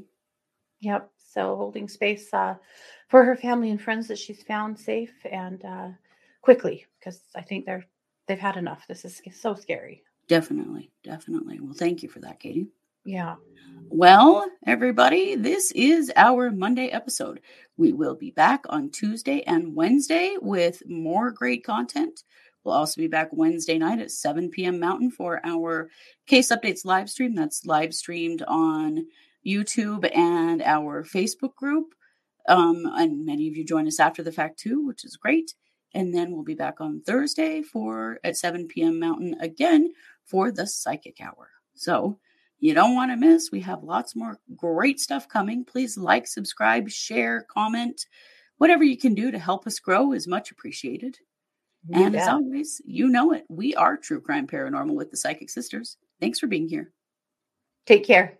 Yep. 0.81 1.11
So 1.17 1.55
holding 1.55 1.87
space 1.87 2.33
uh, 2.33 2.55
for 3.07 3.23
her 3.23 3.35
family 3.35 3.69
and 3.69 3.81
friends 3.81 4.07
that 4.07 4.17
she's 4.17 4.43
found 4.43 4.77
safe 4.77 5.13
and 5.31 5.63
uh, 5.63 5.87
quickly 6.41 6.85
because 6.99 7.21
I 7.35 7.41
think 7.41 7.65
they're 7.65 7.85
they've 8.27 8.39
had 8.39 8.57
enough. 8.57 8.85
This 8.87 9.05
is 9.05 9.21
so 9.33 9.53
scary. 9.53 10.03
Definitely. 10.27 10.91
Definitely. 11.03 11.59
Well, 11.59 11.73
thank 11.73 12.03
you 12.03 12.09
for 12.09 12.19
that, 12.19 12.39
Katie. 12.39 12.67
Yeah. 13.03 13.35
Well, 13.89 14.45
everybody, 14.65 15.35
this 15.35 15.71
is 15.71 16.11
our 16.15 16.51
Monday 16.51 16.87
episode. 16.87 17.41
We 17.77 17.93
will 17.93 18.15
be 18.15 18.31
back 18.31 18.63
on 18.69 18.91
Tuesday 18.91 19.41
and 19.47 19.75
Wednesday 19.75 20.35
with 20.39 20.83
more 20.87 21.31
great 21.31 21.65
content. 21.65 22.23
We'll 22.63 22.75
also 22.75 23.01
be 23.01 23.07
back 23.07 23.29
Wednesday 23.31 23.79
night 23.79 23.99
at 23.99 24.11
7 24.11 24.51
p.m. 24.51 24.79
Mountain 24.79 25.11
for 25.11 25.41
our 25.43 25.89
case 26.27 26.51
updates 26.51 26.85
live 26.85 27.09
stream. 27.09 27.33
That's 27.33 27.65
live 27.65 27.93
streamed 27.93 28.43
on 28.47 29.07
YouTube 29.45 30.09
and 30.15 30.61
our 30.61 31.03
Facebook 31.03 31.55
group. 31.55 31.95
Um, 32.47 32.83
and 32.85 33.25
many 33.25 33.47
of 33.47 33.57
you 33.57 33.65
join 33.65 33.87
us 33.87 33.99
after 33.99 34.21
the 34.21 34.31
fact 34.31 34.59
too, 34.59 34.85
which 34.85 35.03
is 35.03 35.17
great. 35.17 35.55
And 35.93 36.13
then 36.13 36.31
we'll 36.31 36.43
be 36.43 36.55
back 36.55 36.79
on 36.79 37.01
Thursday 37.01 37.63
for 37.63 38.19
at 38.23 38.37
7 38.37 38.67
p.m. 38.67 38.99
Mountain 38.99 39.37
again 39.41 39.91
for 40.23 40.51
the 40.51 40.67
psychic 40.67 41.19
hour. 41.19 41.49
So 41.73 42.19
you 42.61 42.75
don't 42.75 42.93
want 42.95 43.11
to 43.11 43.17
miss. 43.17 43.51
We 43.51 43.59
have 43.61 43.83
lots 43.83 44.15
more 44.15 44.39
great 44.55 44.99
stuff 44.99 45.27
coming. 45.27 45.65
Please 45.65 45.97
like, 45.97 46.27
subscribe, 46.27 46.89
share, 46.89 47.45
comment. 47.49 48.05
Whatever 48.59 48.83
you 48.83 48.97
can 48.97 49.15
do 49.15 49.31
to 49.31 49.39
help 49.39 49.65
us 49.65 49.79
grow 49.79 50.13
is 50.13 50.27
much 50.27 50.51
appreciated. 50.51 51.17
You 51.87 52.05
and 52.05 52.15
as 52.15 52.27
always, 52.27 52.79
you 52.85 53.09
know 53.09 53.33
it. 53.33 53.45
We 53.49 53.73
are 53.73 53.97
True 53.97 54.21
Crime 54.21 54.45
Paranormal 54.45 54.93
with 54.93 55.09
the 55.09 55.17
Psychic 55.17 55.49
Sisters. 55.49 55.97
Thanks 56.19 56.37
for 56.39 56.45
being 56.45 56.69
here. 56.69 56.93
take 57.87 58.05
care. 58.05 58.37